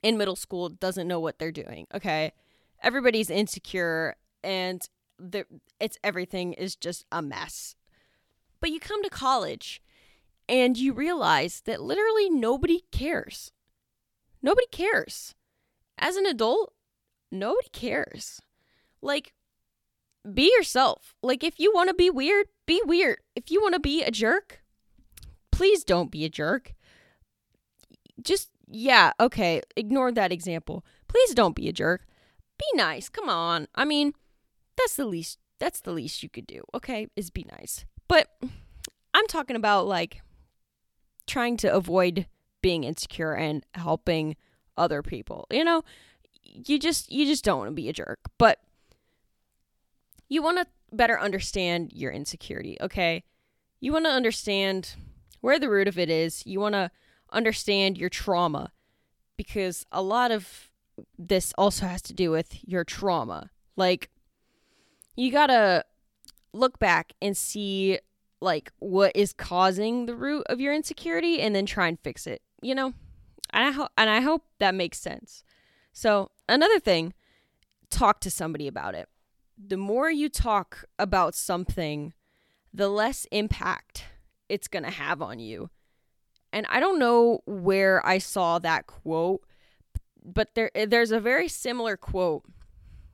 [0.02, 2.32] in middle school doesn't know what they're doing, okay?
[2.82, 5.46] Everybody's insecure and the,
[5.80, 7.74] it's everything is just a mess.
[8.60, 9.82] But you come to college
[10.48, 13.52] and you realize that literally nobody cares.
[14.42, 15.34] Nobody cares.
[15.98, 16.72] As an adult,
[17.32, 18.40] nobody cares.
[19.02, 19.32] Like,
[20.32, 21.14] be yourself.
[21.22, 23.18] Like, if you want to be weird, be weird.
[23.34, 24.60] If you want to be a jerk,
[25.50, 26.74] please don't be a jerk.
[28.22, 30.84] Just, yeah, okay, ignore that example.
[31.08, 32.06] Please don't be a jerk.
[32.58, 33.08] Be nice.
[33.08, 33.68] Come on.
[33.74, 34.12] I mean,
[34.76, 37.08] that's the least that's the least you could do, okay?
[37.16, 37.84] Is be nice.
[38.08, 38.28] But
[39.14, 40.20] I'm talking about like
[41.26, 42.26] trying to avoid
[42.62, 44.36] being insecure and helping
[44.76, 45.46] other people.
[45.50, 45.82] You know,
[46.42, 48.58] you just you just don't want to be a jerk, but
[50.28, 53.24] you want to better understand your insecurity, okay?
[53.80, 54.94] You want to understand
[55.40, 56.44] where the root of it is.
[56.46, 56.90] You want to
[57.32, 58.72] understand your trauma
[59.36, 60.70] because a lot of
[61.18, 63.50] this also has to do with your trauma.
[63.76, 64.10] Like
[65.16, 65.84] you got to
[66.52, 67.98] look back and see
[68.40, 72.42] like what is causing the root of your insecurity and then try and fix it,
[72.62, 72.92] you know?
[73.50, 75.44] And I ho- and I hope that makes sense.
[75.92, 77.14] So, another thing,
[77.90, 79.08] talk to somebody about it.
[79.56, 82.12] The more you talk about something,
[82.74, 84.04] the less impact
[84.48, 85.70] it's to have on you.
[86.56, 89.42] And I don't know where I saw that quote,
[90.24, 92.44] but there there's a very similar quote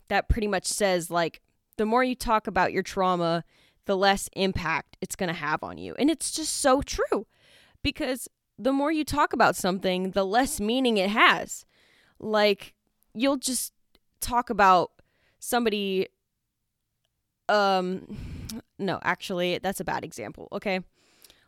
[0.07, 1.40] that pretty much says like
[1.76, 3.42] the more you talk about your trauma,
[3.87, 5.96] the less impact it's going to have on you.
[5.98, 7.26] And it's just so true
[7.83, 8.28] because
[8.61, 11.66] the more you talk about something, the less meaning it has.
[12.20, 12.74] Like
[13.12, 13.72] you'll just
[14.20, 14.92] talk about
[15.40, 16.07] somebody
[17.48, 18.07] um
[18.78, 20.46] no, actually that's a bad example.
[20.52, 20.78] Okay.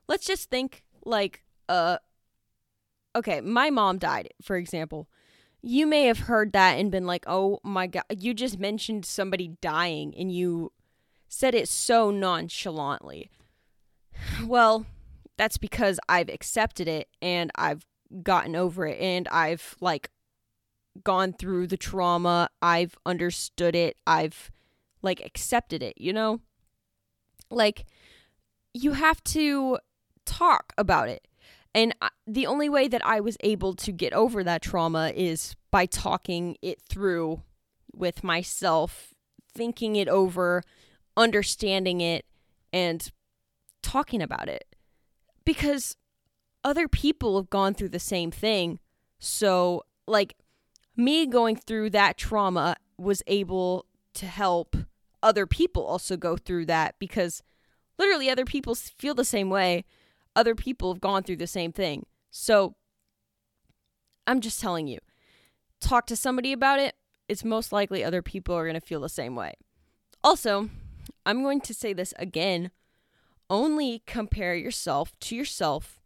[0.09, 1.99] Let's just think like uh
[3.17, 5.09] okay, my mom died, for example.
[5.63, 9.57] You may have heard that and been like, "Oh my god, you just mentioned somebody
[9.61, 10.73] dying and you
[11.35, 13.31] said it so nonchalantly.
[14.45, 14.87] Well,
[15.37, 17.85] that's because I've accepted it and I've
[18.23, 20.11] gotten over it and I've like
[21.03, 24.53] gone through the trauma, I've understood it, I've
[25.03, 26.41] like accepted it, you know?
[27.51, 27.85] Like
[28.73, 29.79] you have to
[30.25, 31.27] talk about it.
[31.75, 35.57] And I, the only way that I was able to get over that trauma is
[35.71, 37.43] by talking it through
[37.93, 39.13] with myself,
[39.55, 40.63] thinking it over,
[41.17, 42.25] understanding it
[42.73, 43.11] and
[43.83, 44.65] talking about it
[45.45, 45.97] because
[46.63, 48.79] other people have gone through the same thing.
[49.19, 50.37] So, like,
[50.97, 54.77] me going through that trauma was able to help
[55.23, 57.43] other people also go through that because
[57.99, 59.85] literally other people feel the same way.
[60.37, 62.07] Other people have gone through the same thing.
[62.31, 62.75] So,
[64.27, 64.99] I'm just telling you,
[65.81, 66.95] talk to somebody about it.
[67.29, 69.55] It's most likely other people are going to feel the same way.
[70.23, 70.71] Also,
[71.27, 72.71] I'm going to say this again.
[73.51, 76.01] Only compare yourself to yourself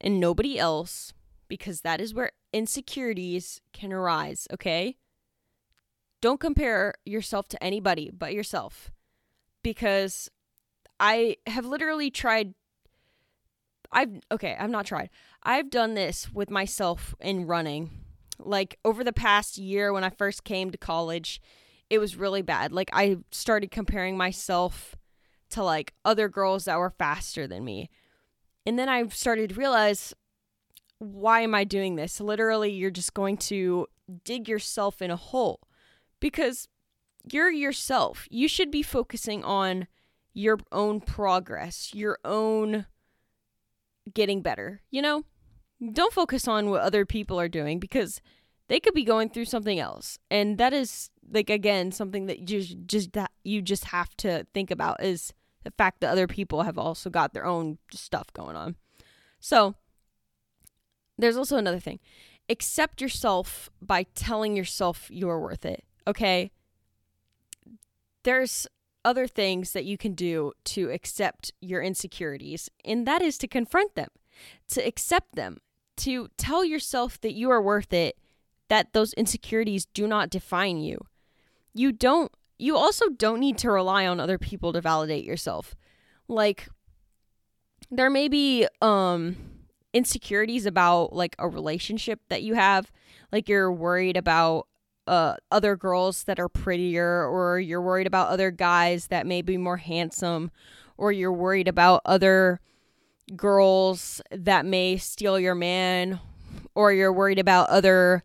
[0.00, 1.12] and nobody else
[1.48, 4.96] because that is where insecurities can arise, okay?
[6.20, 8.90] Don't compare yourself to anybody but yourself
[9.62, 10.28] because
[10.98, 12.54] I have literally tried
[13.92, 15.10] I've okay, I've not tried.
[15.42, 17.90] I've done this with myself in running.
[18.38, 21.40] Like over the past year when I first came to college,
[21.90, 22.72] it was really bad.
[22.72, 24.96] Like I started comparing myself
[25.50, 27.90] to like other girls that were faster than me.
[28.64, 30.14] And then I started to realize
[30.98, 32.20] why am I doing this?
[32.20, 33.88] Literally, you're just going to
[34.24, 35.60] dig yourself in a hole
[36.20, 36.68] because
[37.30, 38.26] you're yourself.
[38.30, 39.88] You should be focusing on
[40.32, 42.86] your own progress, your own
[44.12, 45.24] getting better, you know?
[45.92, 48.20] Don't focus on what other people are doing because
[48.68, 50.18] they could be going through something else.
[50.30, 54.70] And that is like again something that you just, that you just have to think
[54.70, 55.32] about is
[55.64, 58.76] the fact that other people have also got their own stuff going on.
[59.40, 59.74] So,
[61.18, 62.00] there's also another thing.
[62.48, 65.84] Accept yourself by telling yourself you're worth it.
[66.06, 66.50] Okay?
[68.24, 68.66] There's
[69.04, 73.94] other things that you can do to accept your insecurities, and that is to confront
[73.94, 74.08] them,
[74.68, 75.58] to accept them,
[75.98, 78.16] to tell yourself that you are worth it
[78.68, 80.98] that those insecurities do not define you.
[81.74, 85.74] You don't you also don't need to rely on other people to validate yourself.
[86.28, 86.68] Like
[87.90, 89.36] there may be um
[89.92, 92.90] insecurities about like a relationship that you have,
[93.30, 94.68] like you're worried about
[95.06, 99.56] uh other girls that are prettier or you're worried about other guys that may be
[99.56, 100.50] more handsome
[100.96, 102.60] or you're worried about other
[103.36, 106.20] girls that may steal your man
[106.74, 108.24] or you're worried about other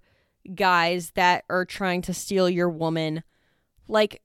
[0.55, 3.23] guys that are trying to steal your woman.
[3.87, 4.21] Like,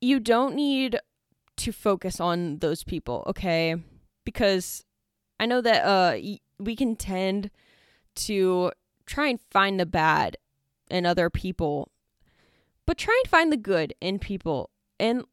[0.00, 0.98] you don't need
[1.56, 3.76] to focus on those people, okay?
[4.24, 4.84] Because
[5.40, 6.18] I know that uh
[6.58, 7.50] we can tend
[8.16, 8.72] to
[9.06, 10.36] try and find the bad
[10.90, 11.90] in other people,
[12.86, 14.70] but try and find the good in people.
[14.98, 15.24] And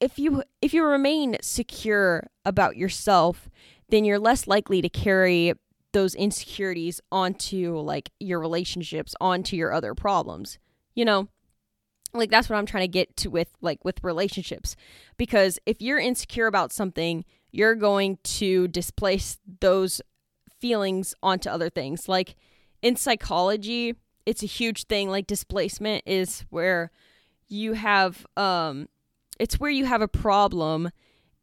[0.00, 3.48] if you if you remain secure about yourself,
[3.88, 5.54] then you're less likely to carry
[5.92, 10.58] those insecurities onto like your relationships, onto your other problems.
[10.94, 11.28] You know,
[12.12, 14.76] like that's what I'm trying to get to with like with relationships.
[15.16, 20.00] Because if you're insecure about something, you're going to displace those
[20.60, 22.08] feelings onto other things.
[22.08, 22.36] Like
[22.82, 23.94] in psychology,
[24.26, 26.90] it's a huge thing like displacement is where
[27.48, 28.88] you have um
[29.38, 30.90] it's where you have a problem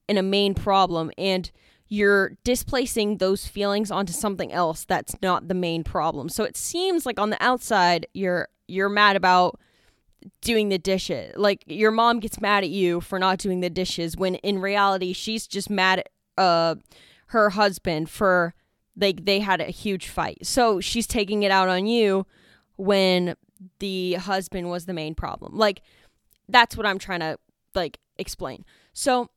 [0.07, 1.51] and a main problem and
[1.87, 6.29] you're displacing those feelings onto something else that's not the main problem.
[6.29, 9.59] So it seems like on the outside you're you're mad about
[10.41, 11.33] doing the dishes.
[11.35, 15.11] Like your mom gets mad at you for not doing the dishes when in reality
[15.11, 16.75] she's just mad at uh
[17.27, 18.53] her husband for
[18.95, 20.45] like they had a huge fight.
[20.45, 22.25] So she's taking it out on you
[22.75, 23.35] when
[23.79, 25.55] the husband was the main problem.
[25.55, 25.81] Like
[26.49, 27.37] that's what I'm trying to
[27.75, 28.65] like explain.
[28.93, 29.29] So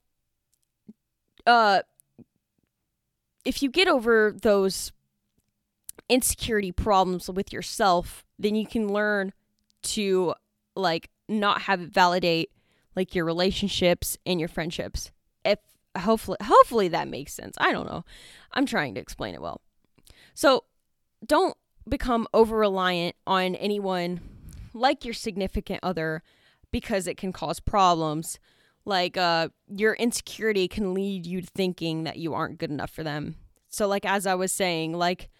[1.46, 1.82] uh
[3.44, 4.92] if you get over those
[6.08, 9.32] insecurity problems with yourself, then you can learn
[9.82, 10.34] to
[10.74, 12.50] like not have it validate
[12.96, 15.10] like your relationships and your friendships.
[15.44, 15.58] If
[15.96, 17.56] hopefully hopefully that makes sense.
[17.58, 18.04] I don't know.
[18.52, 19.60] I'm trying to explain it well.
[20.34, 20.64] So,
[21.24, 21.56] don't
[21.88, 24.20] become over reliant on anyone
[24.72, 26.22] like your significant other
[26.70, 28.38] because it can cause problems.
[28.84, 33.02] Like uh your insecurity can lead you to thinking that you aren't good enough for
[33.02, 33.36] them.
[33.68, 35.30] So like as I was saying, like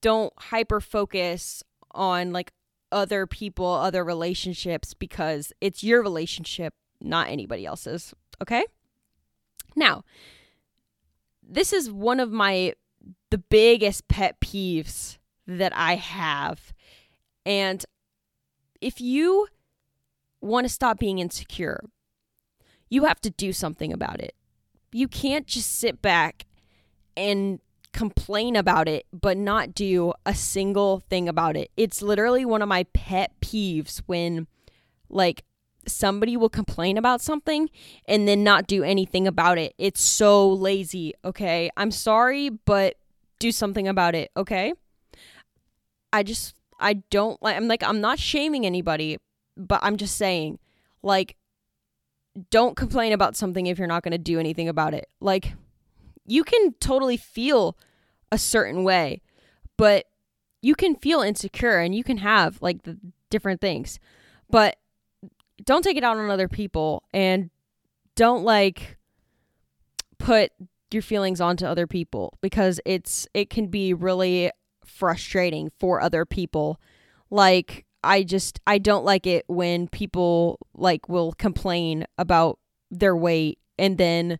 [0.00, 1.62] don't hyper focus
[1.92, 2.52] on like
[2.92, 8.14] other people, other relationships because it's your relationship, not anybody else's.
[8.40, 8.64] Okay?
[9.74, 10.04] Now,
[11.42, 12.74] this is one of my
[13.30, 16.72] the biggest pet peeves that I have.
[17.44, 17.84] And
[18.80, 19.48] if you
[20.40, 21.80] want to stop being insecure,
[22.88, 24.34] you have to do something about it.
[24.92, 26.46] You can't just sit back
[27.16, 27.60] and
[27.92, 31.70] complain about it but not do a single thing about it.
[31.76, 34.46] It's literally one of my pet peeves when
[35.08, 35.44] like
[35.86, 37.70] somebody will complain about something
[38.06, 39.74] and then not do anything about it.
[39.78, 41.70] It's so lazy, okay?
[41.76, 42.96] I'm sorry, but
[43.38, 44.74] do something about it, okay?
[46.16, 49.18] I just I don't like I'm like I'm not shaming anybody,
[49.54, 50.58] but I'm just saying
[51.02, 51.36] like
[52.50, 55.08] don't complain about something if you're not going to do anything about it.
[55.20, 55.52] Like
[56.26, 57.76] you can totally feel
[58.32, 59.20] a certain way,
[59.76, 60.06] but
[60.62, 62.98] you can feel insecure and you can have like the
[63.28, 63.98] different things.
[64.48, 64.76] But
[65.64, 67.50] don't take it out on other people and
[68.14, 68.96] don't like
[70.18, 70.50] put
[70.90, 74.50] your feelings onto other people because it's it can be really
[74.86, 76.80] frustrating for other people.
[77.30, 82.58] Like I just I don't like it when people like will complain about
[82.90, 84.38] their weight and then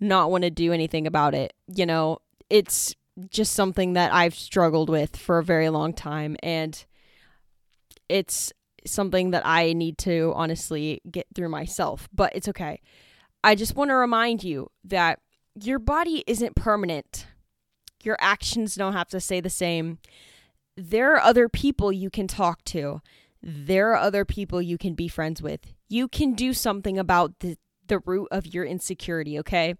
[0.00, 1.52] not want to do anything about it.
[1.66, 2.18] You know,
[2.50, 2.94] it's
[3.30, 6.84] just something that I've struggled with for a very long time and
[8.08, 8.52] it's
[8.86, 12.80] something that I need to honestly get through myself, but it's okay.
[13.42, 15.20] I just want to remind you that
[15.54, 17.26] your body isn't permanent.
[18.04, 19.98] Your actions don't have to stay the same.
[20.76, 23.00] There are other people you can talk to.
[23.42, 25.60] There are other people you can be friends with.
[25.88, 29.74] You can do something about the, the root of your insecurity, okay?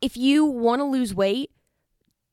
[0.00, 1.50] If you want to lose weight,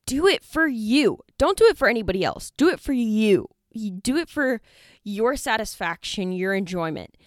[0.06, 1.20] do it for you.
[1.38, 2.52] Don't do it for anybody else.
[2.58, 3.48] Do it for you.
[3.72, 4.62] You do it for
[5.04, 7.18] your satisfaction, your enjoyment.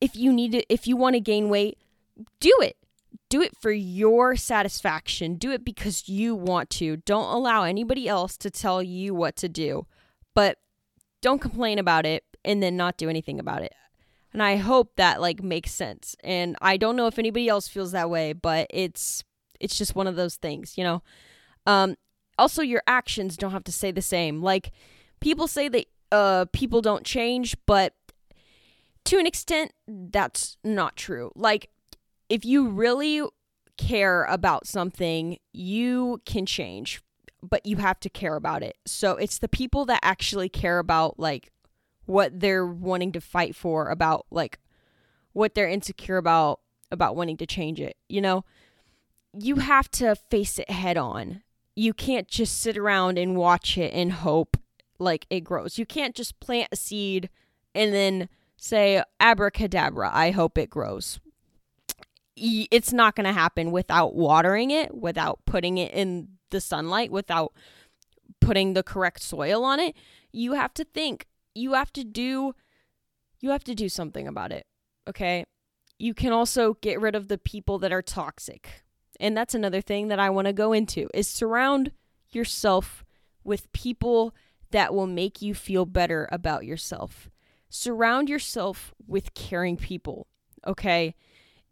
[0.00, 1.78] If you need to if you want to gain weight,
[2.38, 2.76] do it.
[3.28, 5.34] Do it for your satisfaction.
[5.36, 6.98] Do it because you want to.
[6.98, 9.86] Don't allow anybody else to tell you what to do.
[10.34, 10.58] But
[11.22, 13.74] don't complain about it and then not do anything about it.
[14.32, 16.14] And I hope that like makes sense.
[16.22, 19.24] And I don't know if anybody else feels that way, but it's
[19.58, 21.02] it's just one of those things, you know.
[21.66, 21.96] Um
[22.38, 24.42] also your actions don't have to say the same.
[24.42, 24.72] Like
[25.20, 27.94] people say that uh people don't change, but
[29.06, 31.32] to an extent that's not true.
[31.34, 31.70] Like
[32.28, 33.22] if you really
[33.76, 37.02] care about something, you can change.
[37.42, 38.76] but you have to care about it.
[38.86, 41.52] So it's the people that actually care about like
[42.06, 44.58] what they're wanting to fight for, about like
[45.32, 46.60] what they're insecure about,
[46.90, 47.96] about wanting to change it.
[48.08, 48.44] You know,
[49.32, 51.42] you have to face it head on.
[51.74, 54.56] You can't just sit around and watch it and hope
[54.98, 55.78] like it grows.
[55.78, 57.28] You can't just plant a seed
[57.74, 61.20] and then say abracadabra, I hope it grows.
[62.36, 67.52] It's not going to happen without watering it, without putting it in the sunlight, without
[68.40, 69.96] putting the correct soil on it.
[70.32, 71.26] You have to think.
[71.54, 72.54] You have to do
[73.40, 74.66] you have to do something about it.
[75.08, 75.44] Okay?
[75.98, 78.84] You can also get rid of the people that are toxic.
[79.18, 81.92] And that's another thing that I want to go into is surround
[82.30, 83.04] yourself
[83.44, 84.34] with people
[84.72, 87.30] that will make you feel better about yourself.
[87.68, 90.26] Surround yourself with caring people,
[90.66, 91.14] okay?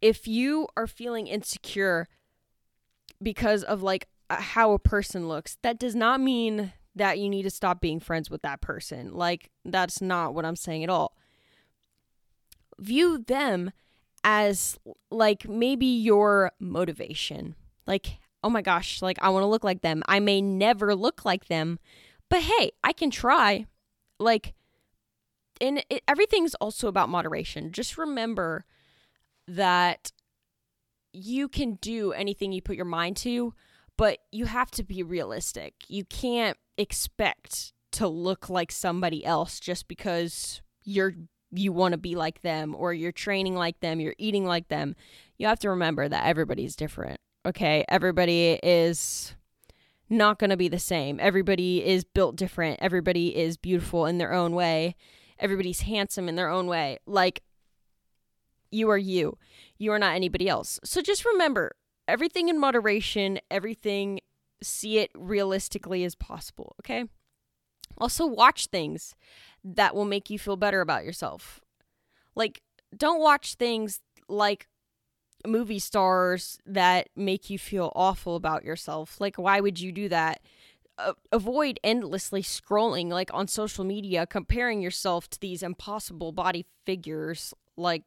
[0.05, 2.09] If you are feeling insecure
[3.22, 7.44] because of like uh, how a person looks, that does not mean that you need
[7.44, 9.14] to stop being friends with that person.
[9.14, 11.16] Like, that's not what I'm saying at all.
[12.78, 13.72] View them
[14.22, 14.78] as
[15.11, 17.55] like maybe your motivation.
[17.86, 20.02] Like, oh my gosh, like I want to look like them.
[20.07, 21.78] I may never look like them,
[22.28, 23.64] but hey, I can try.
[24.20, 24.52] Like,
[25.62, 27.72] and it, everything's also about moderation.
[27.72, 28.66] Just remember
[29.47, 30.12] that
[31.12, 33.55] you can do anything you put your mind to,
[33.97, 35.74] but you have to be realistic.
[35.88, 41.14] You can't expect to look like somebody else just because you're
[41.57, 44.97] you want to be like them or you're training like them, you're eating like them.
[45.38, 47.20] You have to remember that everybody's different.
[47.47, 47.84] Okay?
[47.88, 49.36] Everybody is
[50.09, 51.18] not going to be the same.
[51.20, 52.80] Everybody is built different.
[52.82, 54.97] Everybody is beautiful in their own way.
[55.38, 56.99] Everybody's handsome in their own way.
[57.07, 57.42] Like,
[58.75, 59.39] you are you.
[59.79, 60.81] You are not anybody else.
[60.85, 64.20] So just remember everything in moderation, everything,
[64.62, 67.05] see it realistically as possible, okay?
[67.99, 69.14] Also, watch things
[69.62, 71.61] that will make you feel better about yourself.
[72.35, 72.62] Like,
[72.97, 74.68] don't watch things like
[75.47, 79.20] movie stars that make you feel awful about yourself.
[79.20, 80.41] Like, why would you do that?
[81.33, 88.05] Avoid endlessly scrolling like on social media comparing yourself to these impossible body figures like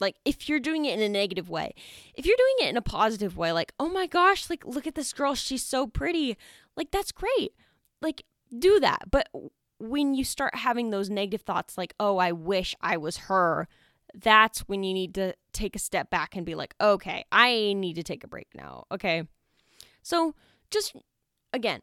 [0.00, 1.74] like if you're doing it in a negative way
[2.14, 4.94] if you're doing it in a positive way like oh my gosh like look at
[4.94, 6.36] this girl she's so pretty
[6.76, 7.52] like that's great
[8.00, 8.24] like
[8.58, 9.28] do that but
[9.78, 13.68] when you start having those negative thoughts like oh i wish i was her
[14.14, 17.94] that's when you need to take a step back and be like, okay, I need
[17.94, 18.84] to take a break now.
[18.92, 19.24] Okay.
[20.02, 20.34] So
[20.70, 20.94] just
[21.52, 21.80] again,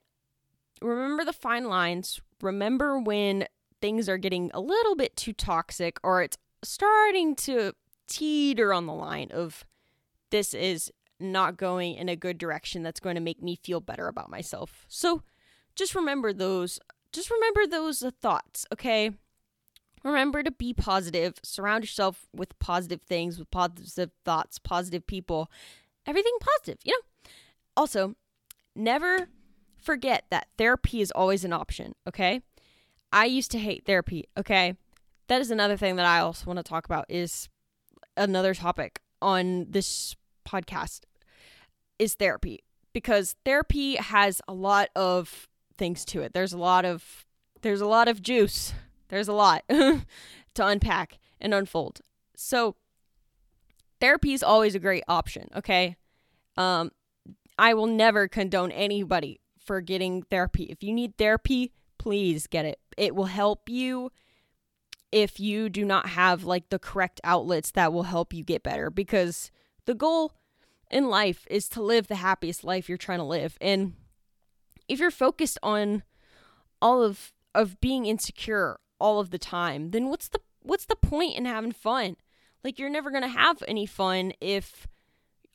[0.81, 2.21] remember the fine lines.
[2.41, 3.45] Remember when
[3.81, 7.73] things are getting a little bit too toxic or it's starting to
[8.07, 9.65] teeter on the line of
[10.29, 14.07] this is not going in a good direction that's going to make me feel better
[14.07, 14.85] about myself.
[14.87, 15.23] So
[15.75, 16.79] just remember those
[17.13, 19.11] just remember those thoughts, okay?
[20.03, 21.35] Remember to be positive.
[21.41, 25.49] Surround yourself with positive things, with positive thoughts, positive people.
[26.05, 27.31] Everything positive, you know?
[27.75, 28.15] Also,
[28.75, 29.29] never
[29.77, 32.41] forget that therapy is always an option, okay?
[33.11, 34.75] I used to hate therapy, okay?
[35.27, 37.49] That is another thing that I also want to talk about is
[38.17, 40.15] another topic on this
[40.47, 41.01] podcast
[41.99, 42.63] is therapy
[42.93, 45.47] because therapy has a lot of
[45.77, 46.33] things to it.
[46.33, 47.25] There's a lot of
[47.61, 48.73] there's a lot of juice
[49.09, 50.05] there's a lot to
[50.57, 52.01] unpack and unfold.
[52.35, 52.75] So,
[53.99, 55.95] therapy is always a great option, okay?
[56.55, 56.91] Um,
[57.57, 60.63] I will never condone anybody for getting therapy.
[60.65, 62.79] If you need therapy, please get it.
[62.97, 64.11] It will help you
[65.11, 68.89] if you do not have like the correct outlets that will help you get better
[68.89, 69.51] because
[69.85, 70.33] the goal
[70.89, 73.57] in life is to live the happiest life you're trying to live.
[73.61, 73.93] And
[74.87, 76.03] if you're focused on
[76.81, 81.35] all of of being insecure, all of the time, then what's the what's the point
[81.35, 82.17] in having fun?
[82.63, 84.87] Like you're never going to have any fun if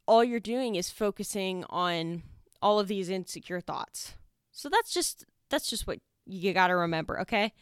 [0.06, 2.22] all you're doing is focusing on
[2.60, 4.14] all of these insecure thoughts.
[4.50, 7.52] So that's just that's just what you got to remember, okay?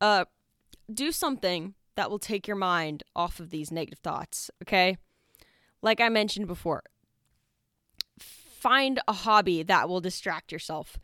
[0.00, 0.24] Uh
[0.92, 4.96] do something that will take your mind off of these negative thoughts, okay?
[5.82, 6.82] Like I mentioned before,
[8.18, 10.98] find a hobby that will distract yourself.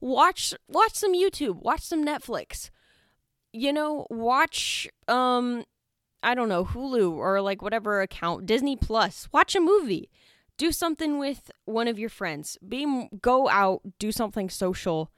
[0.00, 2.70] Watch watch some YouTube, watch some Netflix
[3.56, 5.64] you know, watch um
[6.22, 9.28] I don't know, Hulu or like whatever account, Disney Plus.
[9.32, 10.10] Watch a movie.
[10.58, 12.58] Do something with one of your friends.
[12.66, 15.10] Be go out, do something social.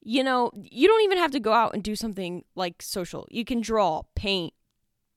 [0.00, 3.26] You know, you don't even have to go out and do something like social.
[3.30, 4.54] You can draw, paint,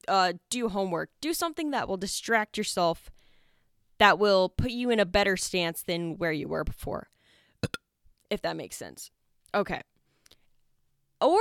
[0.07, 1.11] uh do homework.
[1.21, 3.11] Do something that will distract yourself
[4.01, 7.07] that will put you in a better stance than where you were before.
[8.31, 9.11] if that makes sense.
[9.53, 9.81] Okay.
[11.21, 11.39] Or,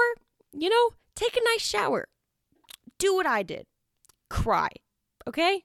[0.52, 2.08] you know, take a nice shower.
[2.98, 3.64] Do what I did.
[4.28, 4.68] Cry.
[5.26, 5.64] Okay?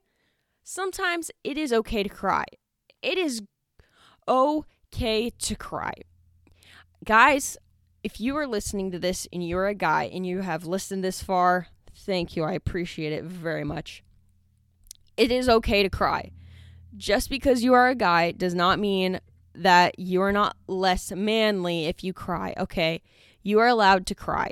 [0.63, 2.45] Sometimes it is okay to cry.
[3.01, 3.41] It is
[4.25, 5.93] okay to cry.
[7.03, 7.57] Guys,
[8.05, 11.23] if you are listening to this and you're a guy and you have listened this
[11.23, 12.43] far, thank you.
[12.43, 14.03] I appreciate it very much.
[15.17, 16.29] It is okay to cry.
[16.95, 19.19] Just because you are a guy does not mean
[19.55, 22.53] that you are not less manly if you cry.
[22.59, 23.01] Okay,
[23.41, 24.51] you are allowed to cry.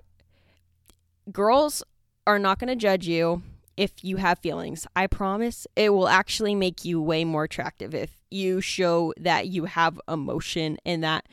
[1.32, 1.84] Girls
[2.26, 3.44] are not going to judge you
[3.78, 4.88] if you have feelings.
[4.96, 9.66] I promise it will actually make you way more attractive if you show that you
[9.66, 11.28] have emotion and that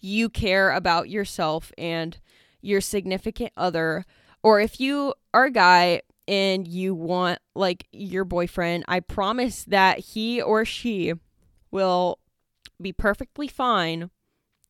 [0.00, 2.18] you care about yourself and
[2.60, 4.04] your significant other.
[4.42, 9.98] Or if you are a guy and you want like your boyfriend, I promise that
[10.00, 11.14] he or she
[11.70, 12.18] will
[12.80, 14.10] be perfectly fine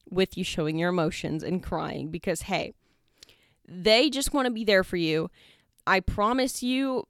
[0.08, 2.72] with you showing your emotions and crying because, hey,
[3.68, 5.30] they just want to be there for you.
[5.86, 7.04] I promise you,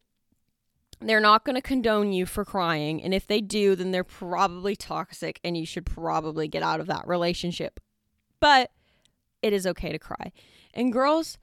[1.01, 3.03] they're not going to condone you for crying.
[3.03, 6.87] And if they do, then they're probably toxic and you should probably get out of
[6.87, 7.81] that relationship.
[8.41, 8.71] But
[9.43, 10.33] it is okay to cry.
[10.75, 11.39] And girls,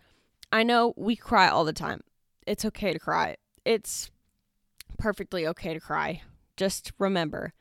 [0.51, 2.01] I know we cry all the time.
[2.45, 3.37] It's okay to cry.
[3.65, 4.11] It's
[4.97, 6.21] perfectly okay to cry.
[6.55, 7.53] Just remember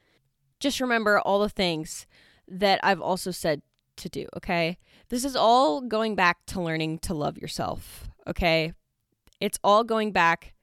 [0.62, 2.06] just remember all the things
[2.46, 3.62] that I've also said
[3.96, 4.78] to do, okay?
[5.08, 8.72] This is all going back to learning to love yourself, okay?
[9.40, 10.54] It's all going back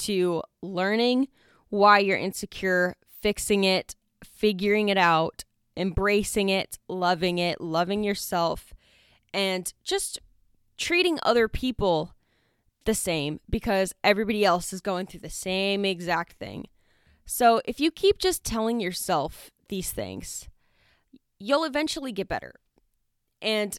[0.00, 1.28] to learning
[1.68, 3.94] why you're insecure, fixing it,
[4.24, 5.44] figuring it out,
[5.76, 8.72] embracing it, loving it, loving yourself,
[9.32, 10.20] and just
[10.76, 12.14] treating other people
[12.84, 16.66] the same because everybody else is going through the same exact thing.
[17.26, 20.48] So if you keep just telling yourself these things,
[21.38, 22.54] you'll eventually get better.
[23.40, 23.76] And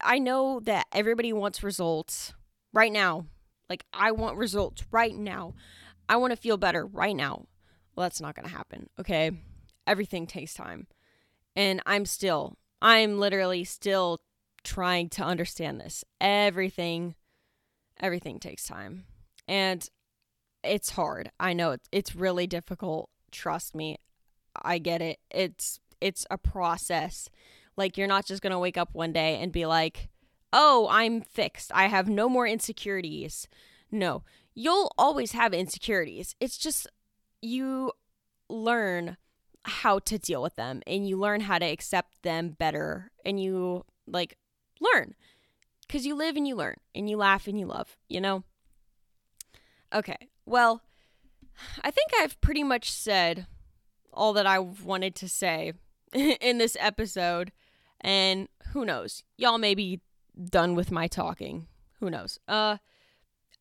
[0.00, 2.34] I know that everybody wants results
[2.72, 3.26] right now.
[3.68, 5.54] Like, I want results right now.
[6.08, 7.46] I want to feel better right now.
[7.94, 8.88] Well, that's not going to happen.
[9.00, 9.32] Okay.
[9.86, 10.86] Everything takes time.
[11.56, 14.18] And I'm still, I'm literally still
[14.62, 16.04] trying to understand this.
[16.20, 17.14] Everything,
[17.98, 19.06] everything takes time.
[19.48, 19.88] And
[20.62, 21.30] it's hard.
[21.40, 23.10] I know it's it's really difficult.
[23.30, 23.96] Trust me.
[24.62, 25.18] I get it.
[25.30, 27.28] It's it's a process.
[27.76, 30.08] Like you're not just going to wake up one day and be like,
[30.52, 31.70] "Oh, I'm fixed.
[31.74, 33.48] I have no more insecurities."
[33.90, 34.24] No.
[34.54, 36.34] You'll always have insecurities.
[36.40, 36.88] It's just
[37.42, 37.92] you
[38.48, 39.18] learn
[39.66, 43.84] how to deal with them and you learn how to accept them better and you
[44.06, 44.36] like
[44.80, 45.14] learn
[45.88, 48.44] cuz you live and you learn and you laugh and you love, you know?
[49.92, 50.28] Okay.
[50.44, 50.82] Well,
[51.82, 53.46] I think I've pretty much said
[54.12, 55.72] all that I wanted to say
[56.12, 57.52] in this episode.
[58.00, 59.22] And who knows?
[59.36, 60.00] Y'all may be
[60.50, 61.66] done with my talking.
[62.00, 62.38] Who knows?
[62.46, 62.78] Uh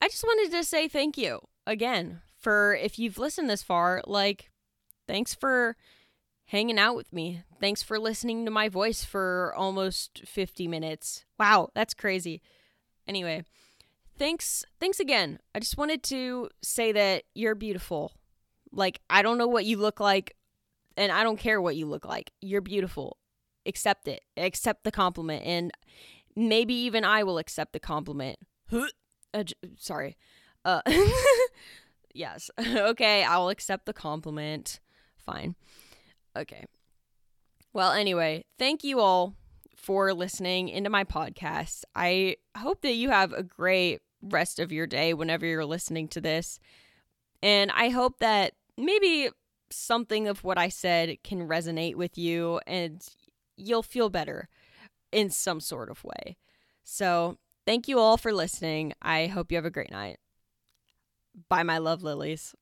[0.02, 4.52] I just wanted to say thank you again for if you've listened this far, like
[5.08, 5.76] thanks for
[6.46, 7.44] hanging out with me.
[7.60, 11.26] Thanks for listening to my voice for almost 50 minutes.
[11.40, 12.42] Wow, that's crazy.
[13.08, 13.44] Anyway,
[14.18, 15.40] thanks thanks again.
[15.54, 18.14] I just wanted to say that you're beautiful.
[18.72, 20.36] Like I don't know what you look like
[20.98, 22.32] and I don't care what you look like.
[22.42, 23.18] You're beautiful.
[23.66, 24.22] Accept it.
[24.38, 25.72] Accept the compliment and
[26.36, 28.38] maybe even I will accept the compliment.
[28.72, 29.44] Uh,
[29.78, 30.18] sorry.
[30.64, 30.82] Uh
[32.14, 32.50] yes.
[32.60, 34.80] okay, I'll accept the compliment.
[35.26, 35.56] Fine.
[36.36, 36.66] Okay.
[37.74, 39.36] Well, anyway, thank you all
[39.76, 41.84] for listening into my podcast.
[41.96, 46.22] I hope that you have a great rest of your day whenever you're listening to
[46.22, 46.60] this.
[47.44, 49.30] And I hope that maybe
[49.70, 53.06] something of what I said can resonate with you and
[53.58, 54.48] you'll feel better
[55.12, 56.38] in some sort of way.
[56.84, 58.94] So, thank you all for listening.
[59.02, 60.18] I hope you have a great night.
[61.50, 62.56] Bye, my love lilies.